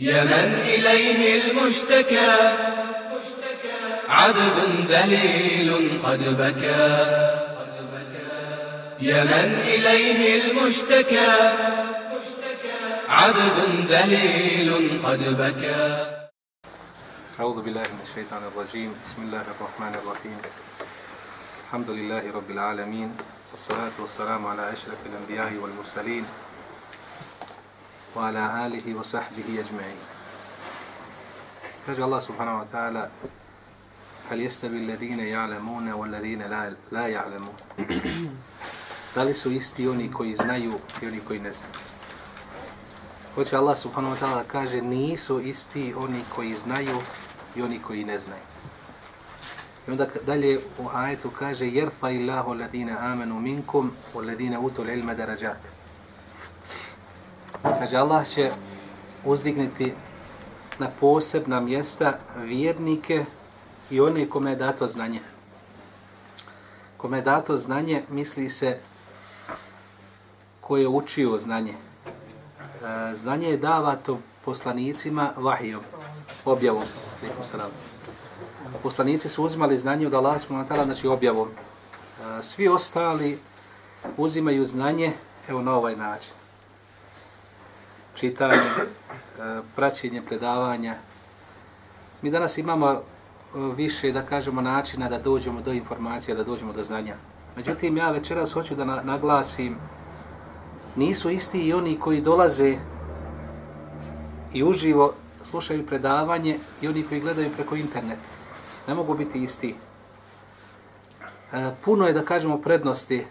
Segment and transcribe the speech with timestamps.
[0.00, 2.56] يا من إليه المشتكى.
[4.08, 6.90] عبد ذليل قد بكى.
[9.00, 11.52] يا من إليه المشتكى.
[13.08, 16.06] عبد ذليل قد بكى.
[17.40, 18.94] أعوذ بالله من الشيطان الرجيم.
[19.06, 20.38] بسم الله الرحمن الرحيم.
[21.64, 23.16] الحمد لله رب العالمين.
[23.50, 26.24] والصلاة والسلام على أشرف الأنبياء والمرسلين.
[28.14, 30.00] wa ala alihi wa sahbihi ajma'in.
[31.86, 33.10] Kaže Allah subhanahu wa ta'ala,
[34.28, 36.48] hal jestavi alladhina ja'lamuna wa alladhina
[36.90, 37.62] la ja'lamuna.
[39.14, 41.74] Da li su isti oni koji znaju i oni koji ne znaju?
[43.34, 47.00] Hoće Allah subhanahu wa ta'ala kaže, nisu isti oni koji znaju
[47.56, 48.42] i oni koji ne znaju.
[49.88, 55.14] I onda dalje u ajetu kaže jerfa illahu alladine amenu minkum u alladine utul ilma
[55.14, 55.77] darajat
[57.62, 58.50] kaže Allah će
[59.24, 59.92] uzdigniti
[60.78, 63.24] na posebna mjesta vjernike
[63.90, 65.20] i one kome je dato znanje.
[66.96, 68.78] Kome je dato znanje, misli se
[70.60, 71.72] ko je učio znanje.
[71.72, 75.82] E, znanje je davato poslanicima vahijom,
[76.44, 76.82] objavom.
[78.82, 80.40] Poslanici su uzimali znanje od Allah
[80.84, 81.48] znači objavom.
[81.48, 83.38] E, svi ostali
[84.16, 85.12] uzimaju znanje
[85.48, 86.37] evo na ovaj način.
[88.18, 90.94] Čitanje, eh, praćenje predavanja.
[92.22, 93.00] Mi danas imamo eh,
[93.76, 97.14] više, da kažemo, načina da dođemo do informacija, da dođemo do znanja.
[97.56, 99.76] Međutim, ja večeras hoću da naglasim,
[100.96, 102.76] nisu isti i oni koji dolaze
[104.52, 108.28] i uživo slušaju predavanje i oni koji gledaju preko interneta.
[108.88, 109.74] Ne mogu biti isti.
[111.52, 113.26] E, puno je, da kažemo, prednosti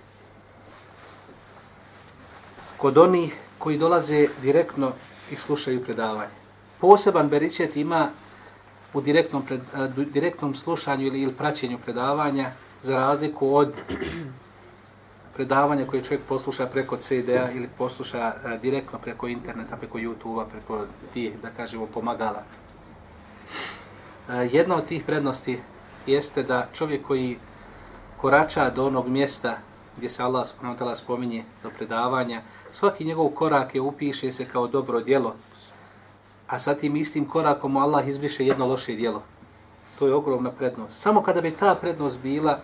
[2.77, 4.91] kod onih koji dolaze direktno
[5.31, 6.31] i slušaju predavanje.
[6.81, 8.07] Poseban beričet ima
[8.93, 9.61] u direktnom, pred,
[10.13, 12.51] direktnom slušanju ili, ili praćenju predavanja
[12.83, 13.73] za razliku od
[15.33, 21.33] predavanja koje čovjek posluša preko CD-a ili posluša direktno preko interneta, preko YouTube-a, preko tih,
[21.41, 22.43] da kažemo, pomagala.
[24.51, 25.59] Jedna od tih prednosti
[26.05, 27.37] jeste da čovjek koji
[28.17, 29.57] korača do onog mjesta
[29.97, 32.41] gdje se Allah subhanahu wa ta'ala spominje za predavanja,
[32.71, 35.35] svaki njegov korak je upiše se kao dobro djelo,
[36.47, 39.23] a sa tim istim korakom mu Allah izbriše jedno loše djelo.
[39.99, 41.01] To je ogromna prednost.
[41.01, 42.59] Samo kada bi ta prednost bila,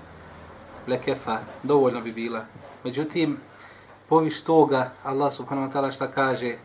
[0.87, 2.45] lekefa, dovoljno bi bila.
[2.83, 3.37] Međutim,
[4.09, 6.55] poviš toga, Allah subhanahu wa ta'ala šta kaže,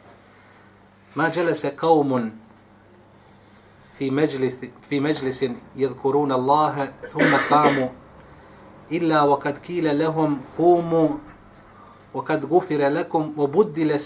[1.15, 2.31] ma džele se kaumun
[3.99, 4.57] fi, međlis,
[4.89, 7.89] fi međlisin jedkuruna Allahe, thumma kamu,
[8.91, 11.21] illa wa kad kile lehum kumu,
[12.15, 13.99] wa kad gufira lakum wa buddile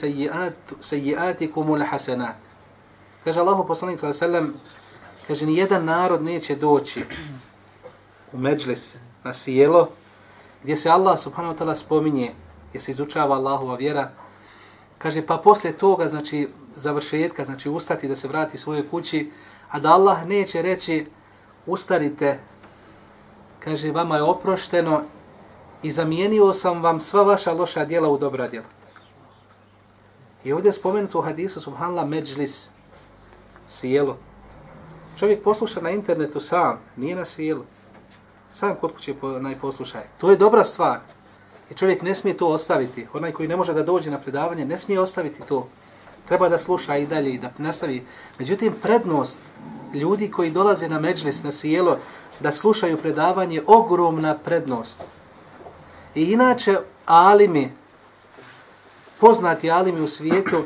[0.81, 2.37] sejiatikum ul hasenat.
[3.25, 4.73] Kaže Allahu poslanik sallallahu alejhi ve sellem,
[5.29, 7.05] kaže ni jedan narod neće doći
[8.33, 9.89] u medžlis na sjelo
[10.63, 12.33] gdje se Allah subhanahu wa ta'ala spominje,
[12.71, 14.11] gdje se izučava Allahova vjera.
[14.99, 19.31] Kaže pa posle toga, znači završetka, znači ustati da se vrati svojoj kući,
[19.71, 21.07] a da Allah neće reći
[21.67, 22.39] ustarite,
[23.65, 25.03] kaže vama je oprošteno
[25.83, 28.67] i zamijenio sam vam sva vaša loša djela u dobra djela.
[30.45, 32.71] I ovdje je spomenuto u hadisu subhanallah međlis,
[33.69, 34.17] sjelo.
[35.19, 37.65] Čovjek posluša na internetu sam, nije na sjelu.
[38.53, 40.03] Sam kod kuće najposlušaj.
[40.19, 41.01] To je dobra stvar.
[41.71, 43.07] I čovjek ne smije to ostaviti.
[43.15, 45.69] Onaj koji ne može da dođe na predavanje, ne smije ostaviti to.
[46.29, 48.07] Treba da sluša i dalje i da nastavi.
[48.39, 49.41] Međutim, prednost
[49.95, 51.99] ljudi koji dolaze na međlis, na sjelo,
[52.41, 55.01] da slušaju predavanje, ogromna prednost.
[56.15, 57.73] I inače, alimi,
[59.21, 60.65] poznati alimi u svijetu,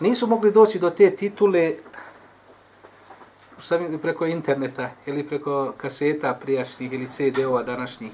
[0.00, 1.74] nisu mogli doći do te titule
[3.60, 8.10] sami preko interneta ili preko kaseta prijašnjih ili CD-ova današnjih.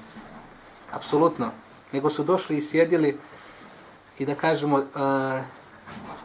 [0.91, 1.51] Apsolutno.
[1.91, 3.17] Nego su došli i sjedili
[4.19, 4.83] i da kažemo uh,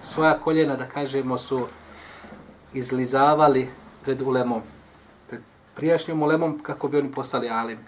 [0.02, 1.66] svoja koljena, da kažemo, su
[2.74, 3.68] izlizavali
[4.02, 4.62] pred ulemom.
[5.80, 7.78] Prijašnjom ulemom kako bi oni postali alim.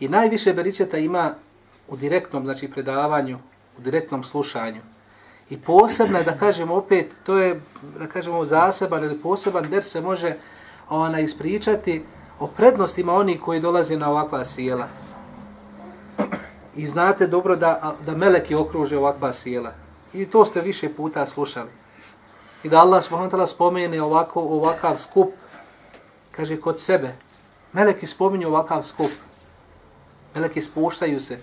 [0.00, 1.34] I najviše beričeta ima
[1.88, 3.38] u direktnom znači predavanju,
[3.78, 4.80] u direktnom slušanju.
[5.50, 7.60] I posebno da kažemo opet, to je,
[7.98, 10.34] da kažemo, zaseban ili poseban der se može
[10.88, 12.02] ona ispričati
[12.38, 14.88] o prednostima oni koji dolaze na ovakva sjela.
[16.76, 19.72] I znate dobro da, da meleki okruže ovakva sjela.
[20.14, 21.70] I to ste više puta slušali.
[22.62, 25.32] I da Allah subhanahu spomene ovako, ovakav skup,
[26.32, 27.14] kaže kod sebe.
[27.72, 29.10] Meleki spominju ovakav skup.
[30.34, 31.38] Meleki spuštaju se.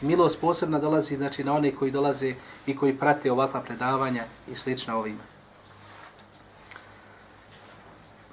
[0.00, 2.34] Milost posebna dolazi znači na one koji dolaze
[2.66, 5.32] i koji prate ovakva predavanja i slična ovima.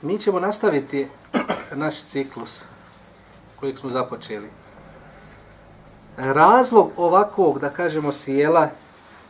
[0.01, 1.07] mi ćemo nastaviti
[1.75, 2.63] naš ciklus
[3.55, 4.50] kojeg smo započeli.
[6.17, 8.69] Razlog ovakvog, da kažemo, sjela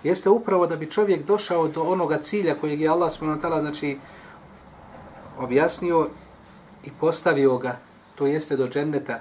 [0.04, 3.62] jeste upravo da bi čovjek došao do onoga cilja kojeg je Allah s.w.t.
[3.62, 3.98] znači
[5.38, 6.10] objasnio
[6.84, 7.80] i postavio ga,
[8.16, 9.20] to jeste do dženneta,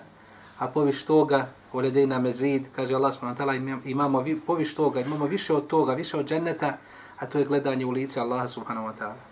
[0.58, 3.44] a poviš toga, uredejna mezid, kaže Allah s.w.t.
[3.84, 6.76] imamo poviš toga, imamo više od toga, više od dženneta,
[7.19, 9.22] a to je gledanje u lice Allaha subhanahu wa ta'ala.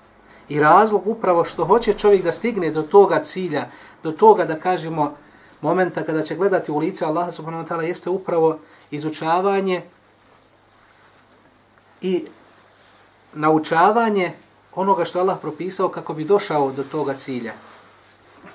[0.48, 3.66] I razlog upravo što hoće čovjek da stigne do toga cilja,
[4.02, 5.16] do toga da kažemo
[5.60, 8.58] momenta kada će gledati u lice Allaha subhanahu wa ta'ala jeste upravo
[8.90, 9.82] izučavanje
[12.00, 12.24] i
[13.34, 14.32] naučavanje
[14.74, 17.52] onoga što Allah propisao kako bi došao do toga cilja.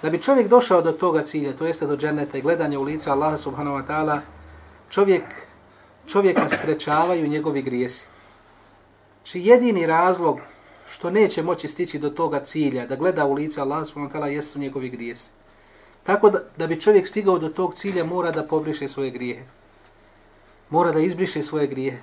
[0.01, 3.09] Da bi čovjek došao do toga cilja, to jeste do dženeta i gledanja u lice
[3.09, 4.19] Allaha subhanahu wa ta'ala,
[4.89, 5.24] čovjek,
[6.07, 8.06] čovjeka sprečavaju njegovi grijesi.
[9.24, 10.39] Či jedini razlog
[10.89, 14.25] što neće moći stići do toga cilja, da gleda u lice Allaha subhanahu wa ta'ala,
[14.25, 15.30] jesu njegovi grijesi.
[16.03, 19.44] Tako da, da bi čovjek stigao do tog cilja, mora da pobriše svoje grijehe.
[20.69, 21.98] Mora da izbriše svoje grijehe.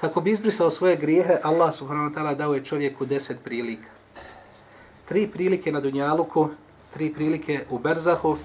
[0.00, 3.97] Kako bi izbrisao svoje grijehe, Allah subhanahu wa ta'ala dao je čovjeku deset prilika.
[5.08, 6.48] Tri prilike na Dunjaluku,
[6.94, 8.36] tri prilike u Berzahu,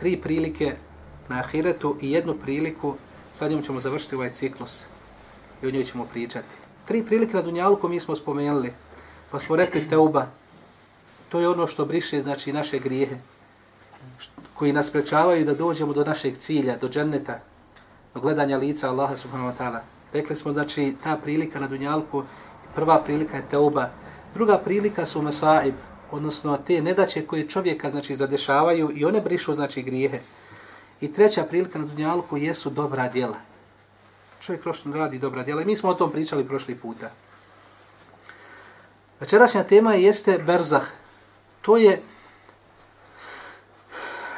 [0.00, 0.76] tri prilike
[1.28, 2.94] na Ahiretu i jednu priliku,
[3.34, 4.84] sad njom ćemo završiti ovaj ciklus
[5.62, 6.54] i o njoj ćemo pričati.
[6.84, 8.72] Tri prilike na Dunjaluku mi smo spomenuli,
[9.30, 10.26] pa smo rekli Teuba,
[11.28, 13.16] to je ono što briše znači naše grijehe,
[14.54, 17.40] koji nas prečavaju da dođemo do našeg cilja, do dženneta,
[18.14, 19.80] do gledanja lica Allaha subhanahu wa ta'ala.
[20.12, 22.24] Rekli smo, znači, ta prilika na Dunjalku,
[22.74, 23.90] prva prilika je Teuba,
[24.34, 25.74] druga prilika su Masaib,
[26.10, 30.20] odnosno te nedaće koje čovjeka, znači, zadešavaju i one brišu, znači, grijehe.
[31.00, 33.36] I treća prilika na Dunjalku jesu dobra djela.
[34.40, 37.10] Čovjek prošlo radi dobra djela i mi smo o tom pričali prošli puta.
[39.20, 40.86] Večerašnja tema jeste Berzah.
[41.62, 42.02] To je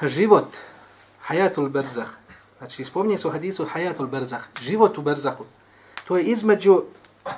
[0.03, 0.57] život,
[1.21, 2.09] hajatul Berzah.
[2.59, 5.45] Znači, spominje se u hadisu hajatul Berzah, život u Berzahu
[6.05, 6.83] to je između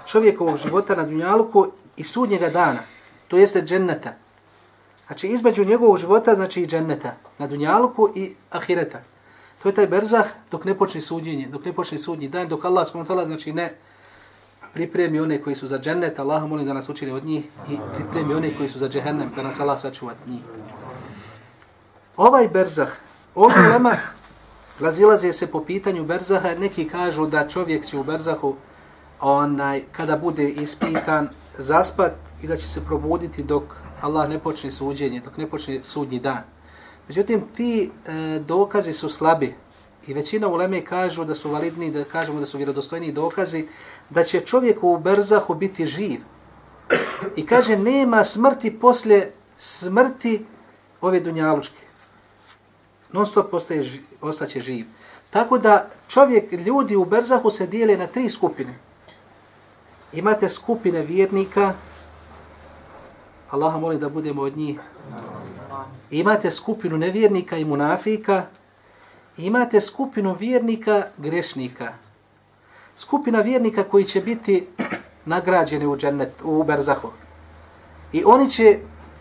[0.06, 2.80] čovjekovog života na dunjaluku i sudnjega dana,
[3.28, 4.14] to jeste dženneta.
[5.06, 9.00] Znači između njegovog života, znači i dženneta, na dunjaluku i ahireta.
[9.62, 12.86] To je taj berzah dok ne počne sudnjenje, dok ne počne sudnji dan, dok Allah
[12.88, 13.24] s.w.t.
[13.26, 13.74] znači ne
[14.74, 18.34] pripremi one koji su za džennet, Allah molim da nas učili od njih i pripremi
[18.34, 20.42] one koji su za džehennem, da nas Allah sačuva od njih.
[22.16, 22.92] Ovaj berzah,
[23.34, 23.96] ovaj lema
[24.80, 28.56] Razilaze se po pitanju berzaha, neki kažu da čovjek će u berzahu
[29.20, 31.28] onaj, kada bude ispitan
[31.58, 32.12] zaspat
[32.42, 33.62] i da će se probuditi dok
[34.00, 36.42] Allah ne počne suđenje, dok ne počne sudnji dan.
[37.08, 39.54] Međutim, ti e, dokazi su slabi
[40.06, 43.66] i većina uleme kažu da su validni, da kažemo da su vjerodostojni dokazi,
[44.10, 46.20] da će čovjek u berzahu biti živ.
[47.36, 50.46] I kaže, nema smrti poslije smrti
[51.00, 51.86] ove dunjalučke
[53.12, 53.84] non stop ostaje,
[54.20, 54.86] ostaće živ.
[55.30, 58.78] Tako da čovjek, ljudi u Berzahu se dijele na tri skupine.
[60.12, 61.74] Imate skupine vjernika,
[63.50, 64.80] Allah moli da budemo od njih.
[66.10, 68.42] Imate skupinu nevjernika i munafika.
[69.36, 71.92] Imate skupinu vjernika grešnika.
[72.96, 74.66] Skupina vjernika koji će biti
[75.24, 77.10] nagrađeni u, džennet, u Berzahu.
[78.12, 78.78] I oni će,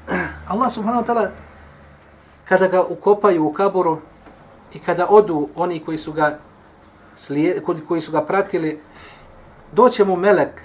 [0.51, 1.30] Allah subhanahu wa ta'ala,
[2.46, 3.98] kada ga ukopaju u kaboru
[4.74, 6.39] i kada odu oni koji su ga
[7.15, 8.80] slijed, koji su ga pratili,
[9.72, 10.62] doće mu melek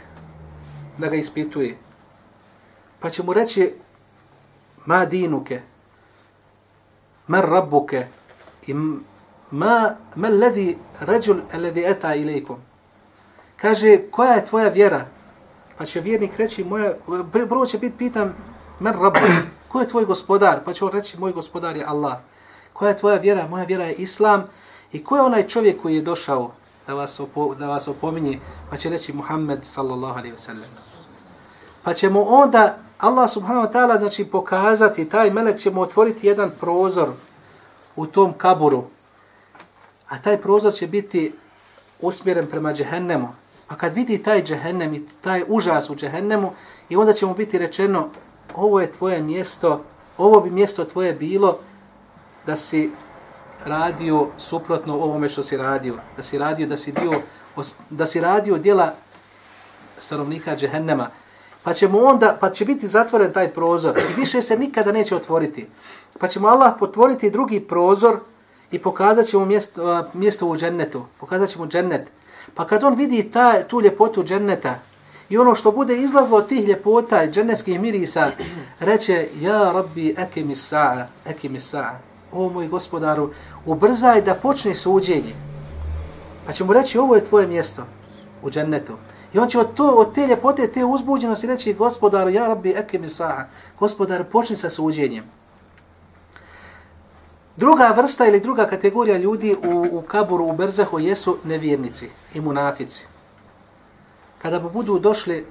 [1.00, 1.76] da ga ispituje.
[3.00, 3.72] Pa će mu reći
[4.86, 5.60] ma dinuke,
[7.26, 8.06] ma rabbuke
[8.66, 8.74] i
[9.50, 12.56] ma ma ledi ređul ledi eta ilaykum.
[13.56, 15.06] Kaže koja je tvoja vjera?
[15.78, 16.94] Pa će vjernik reći moja
[17.32, 18.34] prvo će biti pitan
[18.80, 19.18] men rabu,
[19.70, 20.64] Ko je tvoj gospodar?
[20.64, 22.18] Pa će on reći, moj gospodar je Allah.
[22.72, 23.46] Koja je tvoja vjera?
[23.46, 24.44] Moja vjera je Islam.
[24.92, 26.52] I ko je onaj čovjek koji je došao
[26.86, 28.40] da vas, opo, da vas opominje?
[28.70, 30.89] Pa će reći Muhammed sallallahu alaihi wa sallam.
[31.82, 37.08] Pa ćemo onda Allah subhanahu wa ta'ala znači pokazati, taj melek ćemo otvoriti jedan prozor
[37.96, 38.84] u tom kaburu.
[40.08, 41.32] A taj prozor će biti
[42.00, 43.28] usmjeren prema džehennemu.
[43.66, 46.52] Pa kad vidi taj džehennem i taj užas u džehennemu,
[46.88, 48.08] i onda će mu biti rečeno,
[48.54, 49.84] ovo je tvoje mjesto,
[50.18, 51.58] ovo bi mjesto tvoje bilo
[52.46, 52.90] da si
[53.64, 57.20] radio suprotno ovome što si radio, da si radio, da si dio,
[57.90, 58.92] da si radio djela
[59.98, 61.10] stanovnika džehennema,
[61.62, 65.66] pa ćemo onda, pa će biti zatvoren taj prozor i više se nikada neće otvoriti.
[66.18, 68.16] Pa ćemo Allah potvoriti drugi prozor
[68.70, 72.02] i pokazat će mu mjesto, mjesto u džennetu, pokazat će mu džennet.
[72.54, 74.78] Pa kad on vidi ta, tu ljepotu dženneta
[75.30, 78.30] I ono što bude izlazlo od tih ljepota i džennetskih mirisa,
[78.80, 81.94] reće, ja rabbi eke mi sa'a, eke mi sa'a.
[82.32, 83.30] O moj gospodaru,
[83.66, 85.34] ubrzaj da počne suđenje.
[86.46, 87.82] Pa će mu reći, ovo je tvoje mjesto
[88.42, 88.92] u džennetu.
[89.34, 92.98] I on će od, to, od te ljepote, te uzbuđenosti reći, gospodaru, ja rabbi eke
[92.98, 93.44] mi sa'a.
[94.32, 95.24] Počni sa suđenjem.
[97.56, 103.06] Druga vrsta ili druga kategorija ljudi u, u kaburu, u berzahu, jesu nevjernici i munafici.
[104.42, 105.46] Kada mu budu došli,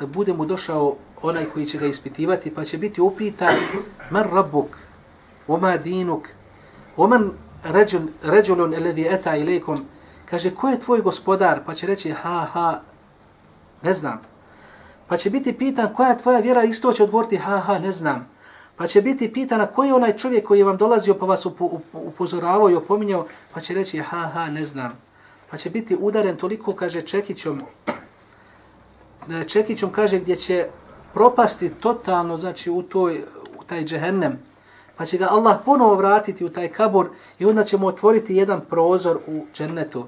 [0.00, 3.54] bude mu došao onaj koji će ga ispitivati, pa će biti upitan,
[4.10, 4.76] man rabbuk,
[5.48, 6.28] oma dinuk,
[6.96, 7.30] oman
[8.22, 9.76] ređulun eledi eta ilaikum,
[10.30, 11.60] kaže, ko je tvoj gospodar?
[11.66, 12.80] Pa će reći, ha, ha,
[13.84, 14.20] ne znam.
[15.08, 16.62] Pa će biti pitan, koja je tvoja vjera?
[16.62, 18.34] Isto će odgovoriti, ha, ha, ne znam.
[18.76, 21.46] Pa će biti pitana koji je onaj čovjek koji je vam dolazio pa vas
[21.92, 24.92] upozoravao i opominjao, pa će reći ha ha ne znam.
[25.50, 27.60] Pa će biti udaren toliko, kaže Čekićom,
[29.46, 30.66] Čekićom kaže gdje će
[31.12, 33.20] propasti totalno, znači u, toj,
[33.58, 34.38] u taj džehennem,
[34.96, 39.18] pa će ga Allah ponovo vratiti u taj kabor i onda ćemo otvoriti jedan prozor
[39.26, 40.06] u džennetu,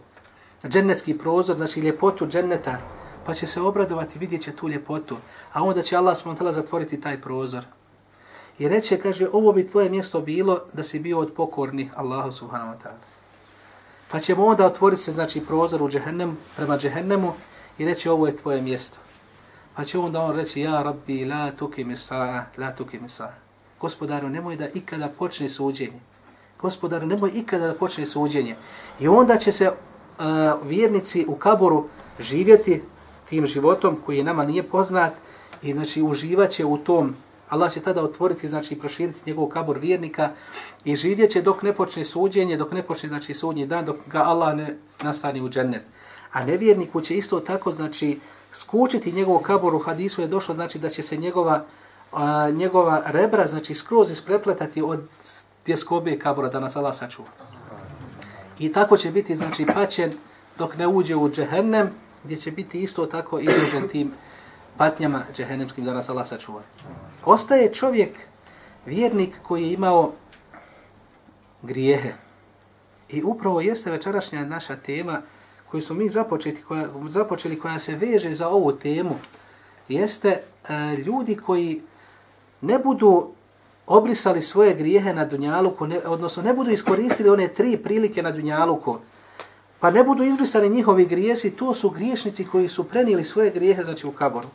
[0.68, 2.78] džennetski prozor, znači ljepotu dženneta,
[3.26, 5.16] pa će se obradovati, vidjet će tu ljepotu,
[5.52, 7.64] a onda će Allah smontala zatvoriti taj prozor.
[8.58, 12.72] I reće, kaže, ovo bi tvoje mjesto bilo da si bio od pokornih Allahu subhanahu
[12.72, 13.16] wa ta'ala.
[14.10, 17.32] Pa ćemo onda otvoriti se, znači, prozor u džehennem, prema džehennemu
[17.78, 18.98] i reći, ovo je tvoje mjesto.
[19.74, 23.30] Pa će onda on reći, ja rabbi, la tuki misa'a, la tuki misa'a.
[23.80, 26.00] Gospodaru, nemoj da ikada počne suđenje.
[26.60, 28.56] Gospodaru, nemoj ikada da počne suđenje.
[29.00, 30.24] I onda će se uh,
[30.64, 31.88] vjernici u kaboru
[32.20, 32.82] živjeti
[33.28, 35.12] tim životom koji nama nije poznat
[35.62, 37.16] i znači uživaće u tom
[37.48, 40.30] Allah će tada otvoriti, znači proširiti njegov kabor vjernika
[40.84, 44.18] i živjet će dok ne počne suđenje, dok ne počne znači sudnji dan, dok ga
[44.18, 45.82] Allah ne nastani u džennet.
[46.32, 48.18] A nevjerniku će isto tako, znači,
[48.52, 51.64] skučiti njegov kabor u hadisu je došlo, znači da će se njegova,
[52.12, 55.08] a, njegova rebra, znači skroz isprepletati od
[55.62, 57.28] tjeskobe kabora da nas Allah sačuva.
[58.58, 60.12] I tako će biti, znači, paćen
[60.58, 61.90] dok ne uđe u džehennem,
[62.26, 64.12] gdje će biti isto tako izložen tim
[64.76, 66.62] patnjama džehennemskim da nas Allah sačuva
[67.26, 68.10] ostaje čovjek,
[68.86, 70.12] vjernik koji je imao
[71.62, 72.12] grijehe.
[73.08, 75.22] I upravo jeste večerašnja naša tema
[75.70, 79.14] koju smo mi započeti, koja, započeli, koja se veže za ovu temu,
[79.88, 80.40] jeste e,
[80.96, 81.82] ljudi koji
[82.60, 83.30] ne budu
[83.86, 88.98] obrisali svoje grijehe na Dunjaluku, ne, odnosno ne budu iskoristili one tri prilike na Dunjaluku,
[89.80, 94.06] pa ne budu izbrisani njihovi grijesi, to su griješnici koji su prenijeli svoje grijehe, znači
[94.06, 94.48] u kaboru.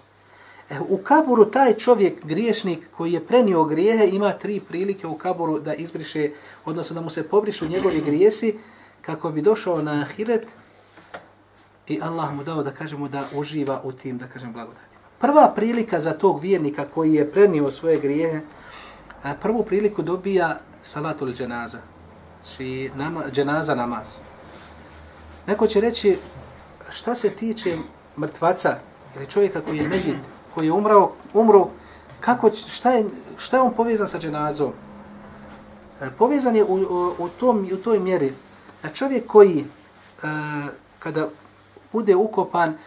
[0.70, 5.60] E, u kaburu taj čovjek, griješnik koji je prenio grijehe, ima tri prilike u kaburu
[5.60, 6.30] da izbriše,
[6.66, 8.58] odnosno da mu se pobrišu njegovi grijesi,
[9.02, 10.48] kako bi došao na ahiret
[11.88, 15.02] i Allah mu dao da kažemo da uživa u tim, da kažem, blagodatima.
[15.20, 18.42] Prva prilika za tog vjernika koji je prenio svoje grijehe,
[19.42, 21.80] prvu priliku dobija salatul dženaza,
[22.42, 24.16] znači nama, dženaza namaz.
[25.52, 26.18] Neko će reći,
[26.90, 27.78] šta se tiče
[28.18, 28.76] mrtvaca
[29.16, 30.16] ili čovjeka koji je medit,
[30.56, 31.68] koji je umrao, umro,
[32.20, 33.06] kako, šta, je,
[33.38, 34.72] šta je on povezan sa dženazom?
[36.02, 38.34] E, povezan je u, u, u, tom, u toj mjeri.
[38.84, 40.28] A čovjek koji, e,
[41.00, 41.28] kada
[41.92, 42.78] bude ukopan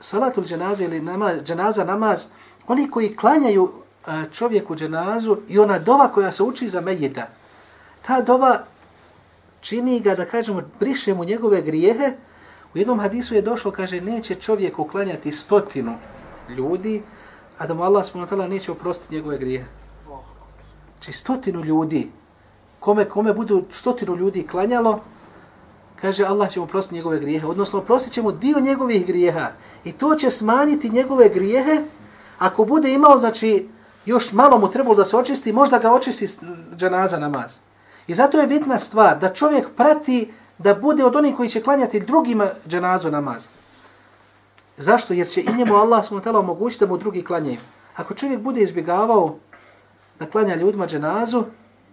[0.00, 2.26] salatul dženaze ili namaz, dženaza namaz,
[2.68, 7.28] oni koji klanjaju e, čovjeku dženazu i ona dova koja se uči za medjeta,
[8.06, 8.64] ta dova
[9.66, 12.12] čini ga, da kažemo, briše mu njegove grijehe,
[12.76, 15.94] U jednom hadisu je došlo, kaže, neće čovjek uklanjati stotinu
[16.48, 17.02] ljudi,
[17.58, 18.36] a da mu Allah s.w.t.
[18.48, 19.64] neće oprostiti njegove grijehe.
[20.92, 22.10] Znači stotinu ljudi,
[22.80, 24.98] kome, kome budu stotinu ljudi klanjalo,
[26.00, 29.52] kaže Allah će mu oprostiti njegove grijehe, odnosno oprostit će mu dio njegovih grijeha.
[29.84, 31.80] I to će smanjiti njegove grijehe,
[32.38, 33.68] ako bude imao, znači,
[34.06, 36.28] još malo mu trebalo da se očisti, možda ga očisti
[36.76, 37.56] džanaza namaz.
[38.06, 42.00] I zato je bitna stvar da čovjek prati da bude od onih koji će klanjati
[42.00, 43.46] drugima dženazu namaz.
[44.76, 45.14] Zašto?
[45.14, 46.30] Jer će i njemu Allah s.w.t.
[46.30, 47.58] omogućiti da mu drugi klanjaju.
[47.96, 49.36] Ako čovjek bude izbjegavao
[50.18, 51.44] da klanja ljudima dženazu,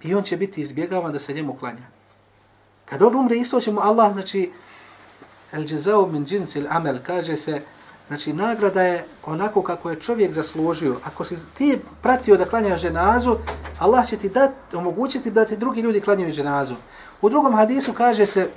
[0.03, 1.87] i on će biti izbjegavan da se njemu klanja.
[2.85, 4.51] Kad on umre, isto će mu Allah, znači,
[5.51, 7.61] el džezao min džinsil amel, kaže se,
[8.07, 10.95] znači, nagrada je onako kako je čovjek zaslužio.
[11.03, 13.37] Ako si ti pratio da klanjaš ženazu,
[13.79, 16.75] Allah će ti dati, omogućiti da ti drugi ljudi klanjaju ženazu.
[17.21, 18.49] U drugom hadisu kaže se,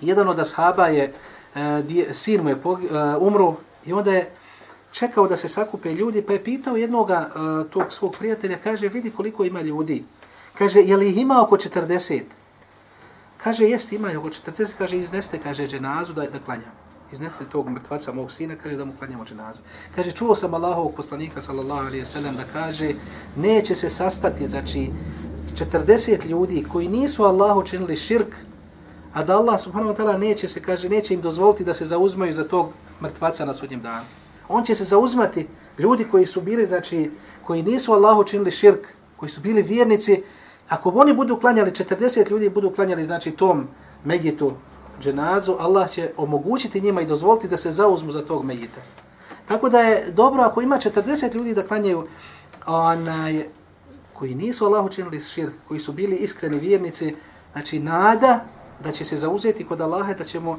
[0.00, 1.12] jedan od ashaba je,
[1.54, 1.60] uh,
[2.12, 2.58] sin mu je e,
[3.20, 4.30] umro i onda je
[4.92, 7.14] čekao da se sakupe ljudi, pa je pitao jednog e,
[7.70, 10.04] tog svog prijatelja, kaže, vidi koliko ima ljudi.
[10.58, 12.22] Kaže, je li ih ima oko 40?
[13.36, 16.83] Kaže, jest, ima oko 40, kaže, izneste, kaže, dženazu da, da klanjamo
[17.14, 19.60] iznesite tog mrtvaca mog sina, kaže da mu klanjamo dženazu.
[19.94, 22.94] Kaže, čuo sam Allahovog poslanika, sallallahu alaihi sallam, da kaže,
[23.36, 24.90] neće se sastati, znači,
[25.54, 28.34] 40 ljudi koji nisu Allahu činili širk,
[29.12, 32.32] a da Allah subhanahu wa ta'ala neće se, kaže, neće im dozvoliti da se zauzmaju
[32.32, 34.06] za tog mrtvaca na sudnjem danu.
[34.48, 35.46] On će se zauzmati
[35.78, 37.10] ljudi koji su bili, znači,
[37.46, 40.22] koji nisu Allahu činili širk, koji su bili vjernici,
[40.68, 43.68] ako oni budu klanjali, 40 ljudi budu klanjali, znači, tom
[44.04, 44.52] medjitu,
[45.00, 48.80] dženazu, Allah će omogućiti njima i dozvoliti da se zauzmu za tog medjita.
[49.48, 52.06] Tako da je dobro ako ima 40 ljudi da klanjaju
[52.66, 53.44] onaj,
[54.12, 57.14] koji nisu Allahu činili širk, koji su bili iskreni vjernici,
[57.52, 58.44] znači nada
[58.84, 60.58] da će se zauzeti kod Allaha da ćemo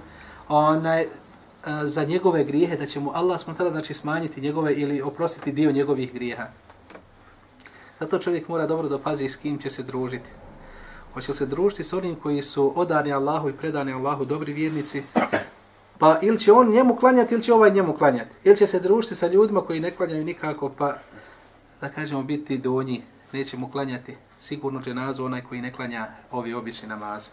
[0.50, 1.08] onaj, eh,
[1.84, 6.14] za njegove grijehe, da će mu Allah smutala znači smanjiti njegove ili oprostiti dio njegovih
[6.14, 6.48] grijeha.
[8.00, 10.30] Zato čovjek mora dobro da pazi s kim će se družiti.
[11.16, 15.04] Hoće se družiti s onim koji su odani Allahu i predani Allahu dobri vjernici,
[16.00, 18.36] pa ili će on njemu klanjati ili će ovaj njemu klanjati.
[18.44, 20.98] Ili će se družiti sa ljudima koji ne klanjaju nikako, pa
[21.82, 26.88] da kažemo biti donji, neće mu klanjati sigurno dženazu onaj koji ne klanja ovi obični
[26.88, 27.30] namaze.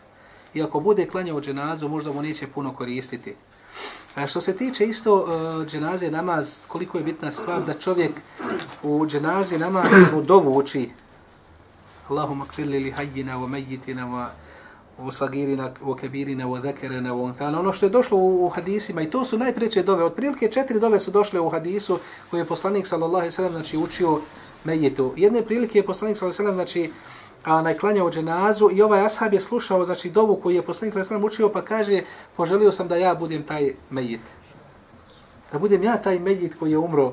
[0.54, 3.34] I ako bude klanjao dženazu, možda mu neće puno koristiti.
[4.14, 8.12] A što se tiče isto uh, dženaze namaz, koliko je bitna stvar da čovjek
[8.82, 10.90] u dženazi namaz u dovu uči
[12.10, 14.30] اللهم اغفر li hayyina wa mayyitina wa
[14.98, 17.60] wa sagirina wa kabirina wa zakarina wa unthana.
[17.60, 20.04] Ono što je došlo u, u hadisima i to su najpreće dove.
[20.04, 21.98] Otprilike četiri dove su došle u hadisu
[22.30, 24.20] koje je poslanik sallallahu alejhi ve sellem znači učio
[24.64, 25.14] mejitu.
[25.16, 26.92] Jedne prilike je poslanik sallallahu alejhi ve sellem znači
[27.44, 31.24] a najklanjao dženazu i ovaj ashab je slušao znači dovu koju je poslanik sallallahu alejhi
[31.24, 32.02] ve sellem učio pa kaže
[32.36, 34.20] poželio sam da ja budem taj mejit.
[35.52, 37.12] Da budem ja taj mejit koji je umro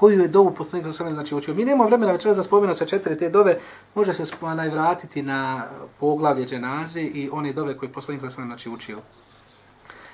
[0.00, 1.54] koju je dovu poslanik sa alejhi znači učio.
[1.54, 3.58] Mi nemamo vremena večeras da spomenemo sve četiri te dove,
[3.94, 5.64] može se onaj vratiti na
[6.00, 8.98] poglavlje dženaze i one dove koje poslanik sa alejhi znači učio.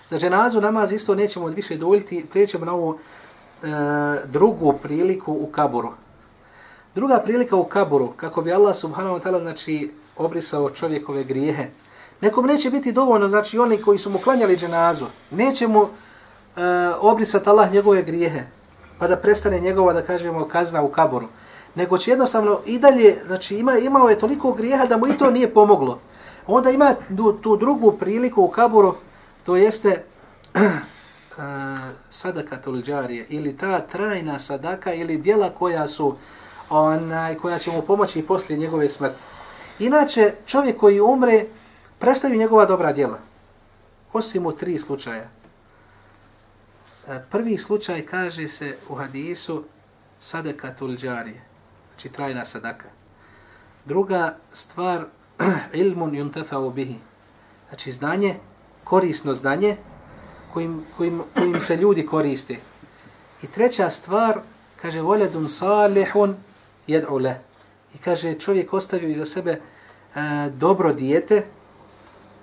[0.08, 3.66] Za dženazu namaz isto nećemo više dovoljiti, prijećemo na ovu e,
[4.26, 5.92] drugu priliku u kaburu.
[6.94, 11.68] Druga prilika u kaburu, kako bi Allah subhanahu wa ta'ala znači, obrisao čovjekove grijehe.
[12.20, 15.88] Nekom neće biti dovoljno, znači oni koji su mu klanjali dženazu, neće mu e,
[17.00, 18.55] obrisati Allah njegove grijehe,
[18.98, 21.28] pa da prestane njegova, da kažemo, kazna u kaburu.
[21.74, 25.30] Nego će jednostavno i dalje, znači ima, imao je toliko grijeha da mu i to
[25.30, 26.00] nije pomoglo.
[26.46, 28.94] Onda ima tu, tu drugu priliku u kaburu,
[29.44, 29.88] to jeste
[30.54, 31.42] eh, uh,
[32.10, 36.16] sadaka tulđarije, ili ta trajna sadaka, ili dijela koja su
[36.70, 39.22] onaj, koja će mu pomoći i poslije njegove smrti.
[39.78, 41.44] Inače, čovjek koji umre,
[41.98, 43.18] prestaju njegova dobra djela.
[44.12, 45.28] Osim u tri slučaja.
[47.08, 49.64] E, prvi slučaj kaže se u hadisu
[50.18, 51.42] sadaka tulđarije,
[51.90, 52.86] znači trajna sadaka.
[53.84, 55.04] Druga stvar,
[55.72, 56.96] ilmun yuntafa bihi,
[57.68, 58.34] znači znanje,
[58.84, 59.76] korisno znanje
[60.52, 62.56] kojim, kojim, kojim se ljudi koriste.
[63.42, 64.38] I treća stvar,
[64.82, 66.36] kaže, voledun salihun
[66.86, 67.40] jed'u le.
[67.94, 69.60] I kaže, čovjek ostavio iza sebe e,
[70.50, 71.44] dobro dijete,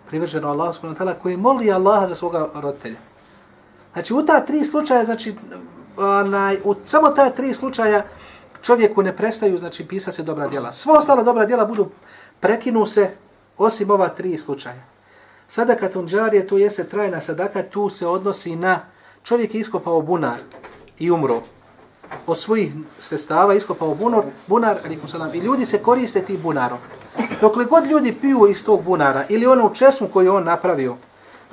[0.08, 3.13] privrženo Allah subhanahu wa ta'ala, koji moli Allaha za svoga roditelja.
[3.94, 5.36] Znači, u ta tri slučaja, znači,
[5.98, 8.02] onaj, u samo ta tri slučaja
[8.62, 10.72] čovjeku ne prestaju, znači, pisa se dobra djela.
[10.72, 11.90] Svo ostala dobra djela budu,
[12.40, 13.10] prekinu se,
[13.58, 14.84] osim ova tri slučaja.
[15.48, 18.80] Sadaka tunđarije, to jeste trajna sadaka, tu se odnosi na
[19.24, 20.40] čovjek je iskopao bunar
[21.00, 21.42] i umro
[22.28, 24.78] od svojih sestava iskopao bunar, bunar
[25.12, 26.78] salam, i ljudi se koriste ti bunarom.
[27.42, 30.96] Dokle god ljudi piju iz tog bunara ili ono česmu koju on napravio,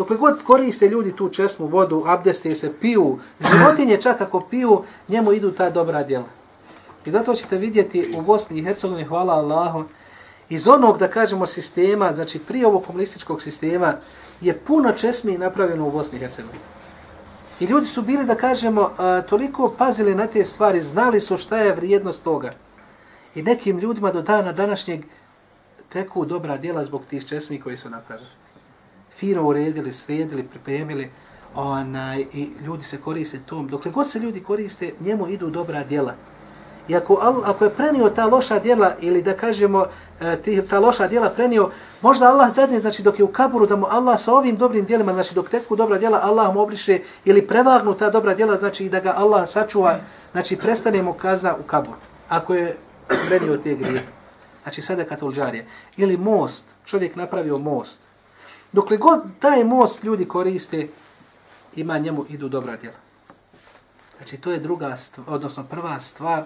[0.00, 3.18] dokle god koriste ljudi tu česmu, vodu, abdeste se, piju,
[3.50, 6.28] životinje čak ako piju, njemu idu ta dobra djela.
[7.04, 9.84] I zato ćete vidjeti u Bosni i Hercegovini, hvala Allahu,
[10.48, 13.94] iz onog, da kažemo, sistema, znači prije ovog komunističkog sistema,
[14.40, 16.64] je puno česmi napravljeno u Bosni i Hercegovini.
[17.60, 18.90] I ljudi su bili, da kažemo,
[19.28, 22.50] toliko pazili na te stvari, znali su šta je vrijednost toga.
[23.34, 25.04] I nekim ljudima do dana današnjeg
[25.88, 28.39] teku dobra djela zbog tih česmi koji su napravili.
[29.20, 31.10] Fino uredili, sredili, pripremili,
[31.54, 33.68] onaj, i ljudi se koriste tom.
[33.68, 36.14] Dokle god se ljudi koriste, njemu idu dobra djela.
[36.88, 39.84] I ako, ako je prenio ta loša djela, ili da kažemo,
[40.20, 41.70] e, ti, ta loša djela prenio,
[42.02, 45.12] možda Allah dadne, znači dok je u kaburu, da mu Allah sa ovim dobrim djelima,
[45.12, 48.88] znači dok teku dobra djela, Allah mu obriše ili prevagnu ta dobra djela, znači i
[48.88, 49.98] da ga Allah sačuva,
[50.32, 51.98] znači prestane mu kazna u kaburu.
[52.28, 52.76] Ako je
[53.28, 54.06] prenio te grije.
[54.62, 55.66] Znači sada katolđarije.
[55.96, 58.09] Ili most, čovjek napravio most.
[58.72, 60.88] Dokle god taj most ljudi koriste,
[61.76, 62.96] ima njemu idu dobra djela.
[64.16, 66.44] Znači to je druga, stvar, odnosno prva stvar,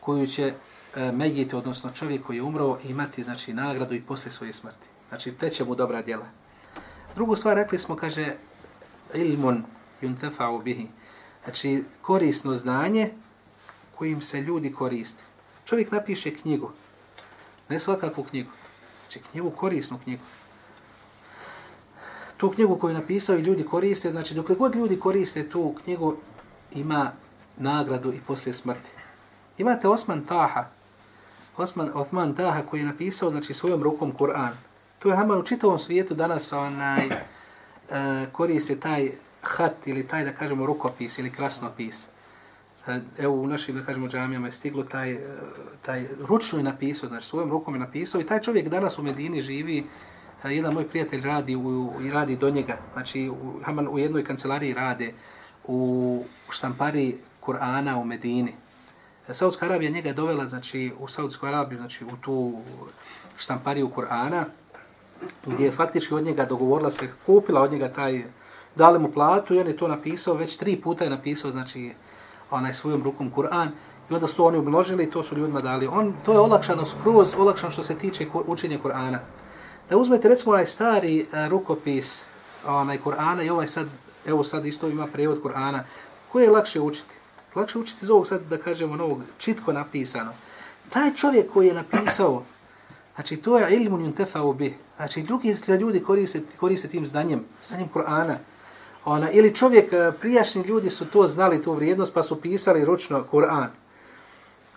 [0.00, 0.52] koju će
[0.96, 4.86] e, Megit, odnosno čovjek koji je umro, imati znači, nagradu i posle svoje smrti.
[5.08, 6.26] Znači, te će mu dobra djela.
[7.14, 8.26] Drugu stvar rekli smo, kaže,
[9.14, 9.64] ilmun
[10.02, 10.86] yuntafa'u bihi.
[11.44, 13.10] Znači, korisno znanje
[13.94, 15.22] kojim se ljudi koriste.
[15.64, 16.70] Čovjek napiše knjigu,
[17.68, 18.50] ne svakakvu knjigu,
[19.02, 20.22] znači knjigu, korisnu knjigu.
[22.38, 26.16] Tu knjigu koju napisao i ljudi koriste, znači dokle god ljudi koriste tu knjigu,
[26.74, 27.10] ima
[27.56, 28.90] nagradu i poslije smrti.
[29.58, 30.64] Imate Osman Taha,
[31.56, 34.52] Osman, Osman Taha koji je napisao znači, svojom rukom Kur'an.
[34.98, 39.10] To je Haman u čitavom svijetu danas onaj, e, koriste taj
[39.42, 42.06] hat ili taj, da kažemo, rukopis ili krasnopis.
[42.86, 45.18] E, evo u našim, da kažemo, džamijama je stiglo taj, e,
[45.82, 49.42] taj ručno je napisao, znači svojom rukom je napisao i taj čovjek danas u Medini
[49.42, 49.86] živi,
[50.44, 54.74] jedan moj prijatelj radi u, i radi do njega, znači u, Haman u jednoj kancelariji
[54.74, 55.12] rade
[55.64, 58.54] u štampari Kur'ana u Medini.
[59.30, 62.52] Saudska Arabija njega dovela znači, u Saudsku Arabiju, znači u tu
[63.36, 64.44] štampariju Kur'ana,
[65.46, 68.22] gdje je faktički od njega dogovorila se, kupila od njega taj,
[68.76, 71.92] dali mu platu i on je to napisao, već tri puta je napisao, znači,
[72.50, 73.68] onaj svojom rukom Kur'an,
[74.10, 75.86] i onda su oni umnožili i to su ljudima dali.
[75.86, 79.18] On, to je olakšano skroz, olakšano što se tiče učenja Kur'ana.
[79.90, 82.24] Da uzmete recimo onaj stari uh, rukopis
[82.66, 83.86] onaj Kur'ana i ovaj sad,
[84.26, 85.80] evo sad isto ima prevod Kur'ana,
[86.32, 87.14] koje je lakše učiti?
[87.54, 90.32] Lakše učiti iz ovog sad, da kažemo, novog, čitko napisano.
[90.90, 92.42] Taj čovjek koji je napisao,
[93.14, 98.34] znači to je ilmun yuntefa'u bih, Znači, drugi ljudi koriste, koriste tim znanjem, znanjem Kur'ana.
[99.04, 103.24] Ona, ili čovjek, e, prijašnji ljudi su to znali, tu vrijednost, pa su pisali ručno
[103.32, 103.68] Kur'an.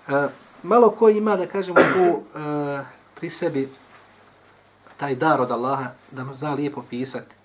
[0.08, 0.28] E,
[0.64, 2.84] malo ko ima, da kažemo, tu e,
[3.16, 3.70] pri sebi
[5.02, 7.36] taj dar od Allaha, da mu zna lijepo pisati.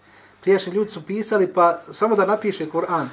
[0.40, 3.06] Prijašnji ljudi su pisali, pa samo da napiše Kur'an,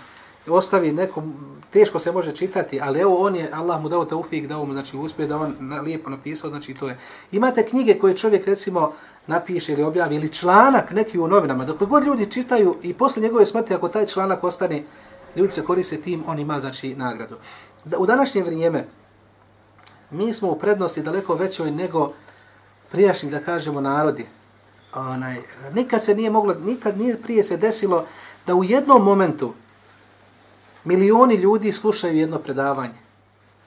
[0.47, 1.33] ostavi nekom,
[1.73, 4.97] teško se može čitati, ali evo on je, Allah mu dao taufik, dao mu, znači,
[4.97, 6.97] uspije da on na, lijepo napisao, znači to je.
[7.31, 8.91] Imate knjige koje čovjek, recimo,
[9.27, 13.45] napiše ili objavi, ili članak neki u novinama, dok god ljudi čitaju i posle njegove
[13.45, 14.83] smrti, ako taj članak ostane,
[15.35, 17.35] ljudi se koriste tim, on ima, znači, nagradu.
[17.85, 18.87] Da, u današnje vrijeme,
[20.11, 22.13] mi smo u prednosti daleko većoj nego
[22.93, 24.25] prijašnjih, da kažemo, narodi.
[24.93, 25.37] Onaj,
[25.73, 28.05] nikad se nije moglo, nikad nije prije se desilo
[28.47, 29.53] da u jednom momentu
[30.83, 32.93] milioni ljudi slušaju jedno predavanje.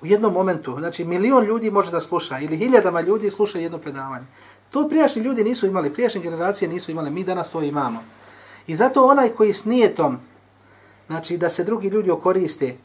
[0.03, 4.27] U jednom momentu, znači milion ljudi može da sluša ili hiljadama ljudi slušaju jedno predavanje.
[4.71, 8.05] To prijašnji ljudi nisu imali, prijašnje generacije nisu imali, mi danas to imamo.
[8.67, 10.19] I zato onaj koji s nijetom,
[11.07, 12.77] znači da se drugi ljudi okoriste, e,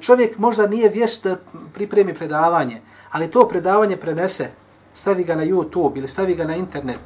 [0.00, 1.36] čovjek možda nije vješt da
[1.74, 4.50] pripremi predavanje, ali to predavanje prenese,
[4.94, 6.98] stavi ga na YouTube ili stavi ga na internet,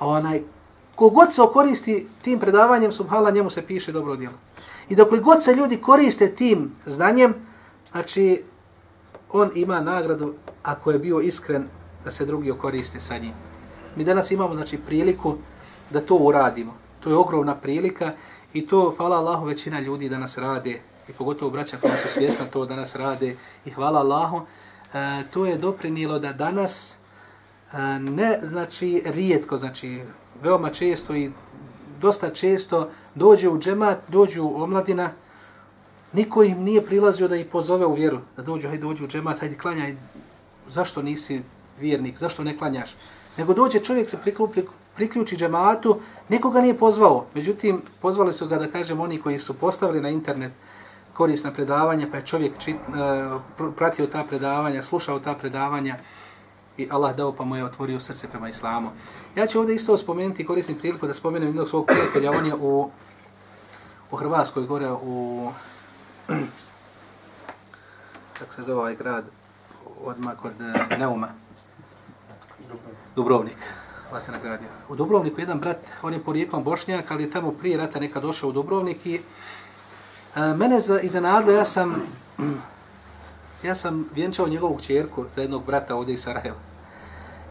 [0.00, 0.42] onaj,
[0.94, 4.34] kogod se okoristi tim predavanjem, subhala njemu se piše dobro djelo.
[4.88, 7.34] I dok god se ljudi koriste tim znanjem,
[7.92, 8.42] znači
[9.32, 11.68] on ima nagradu ako je bio iskren
[12.04, 13.32] da se drugi koriste sa njim.
[13.96, 15.34] Mi danas imamo znači priliku
[15.90, 16.74] da to uradimo.
[17.00, 18.12] To je ogromna prilika
[18.52, 22.66] i to, hvala Allahu, većina ljudi danas rade i pogotovo braća koja su svjesna to
[22.66, 24.40] danas rade i hvala Allahu,
[24.94, 26.96] e, to je doprinilo da danas
[28.00, 30.02] ne, znači, rijetko, znači,
[30.42, 31.30] veoma često i
[32.00, 35.10] dosta često dođe u džemat, dođu omladina,
[36.12, 39.40] niko im nije prilazio da ih pozove u vjeru, da dođu, hajde dođu u džemat,
[39.40, 39.96] hajde klanjaj,
[40.68, 41.42] zašto nisi
[41.80, 42.96] vjernik, zašto ne klanjaš?
[43.36, 44.62] Nego dođe čovjek se priklupi,
[44.96, 50.00] priključi džematu, nikoga nije pozvao, međutim, pozvali su ga da kažem oni koji su postavili
[50.00, 50.52] na internet
[51.12, 55.96] korisna predavanja, pa je čovjek čit, e, pratio ta predavanja, slušao ta predavanja,
[56.80, 58.90] i Allah dao pa mu je otvorio srce prema islamu.
[59.36, 62.90] Ja ću ovdje isto spomenuti, korisnim priliku da spomenem jednog svog prijatelja, on je u,
[64.10, 65.48] u Hrvatskoj gore u,
[68.38, 69.24] kako se zove ovaj grad,
[70.04, 71.28] odmah kod eh, Neuma,
[73.16, 73.58] Dubrovnik.
[74.32, 74.68] Nagradio.
[74.88, 78.52] U Dubrovniku jedan brat, on je porijeklom Bošnjak, ali tamo prije rata neka došao u
[78.52, 79.20] Dubrovnik i
[80.34, 82.02] a, eh, mene za, iznenadlo, ja sam
[83.68, 86.69] ja sam vjenčao njegovu čerku za jednog brata ovdje iz Sarajeva.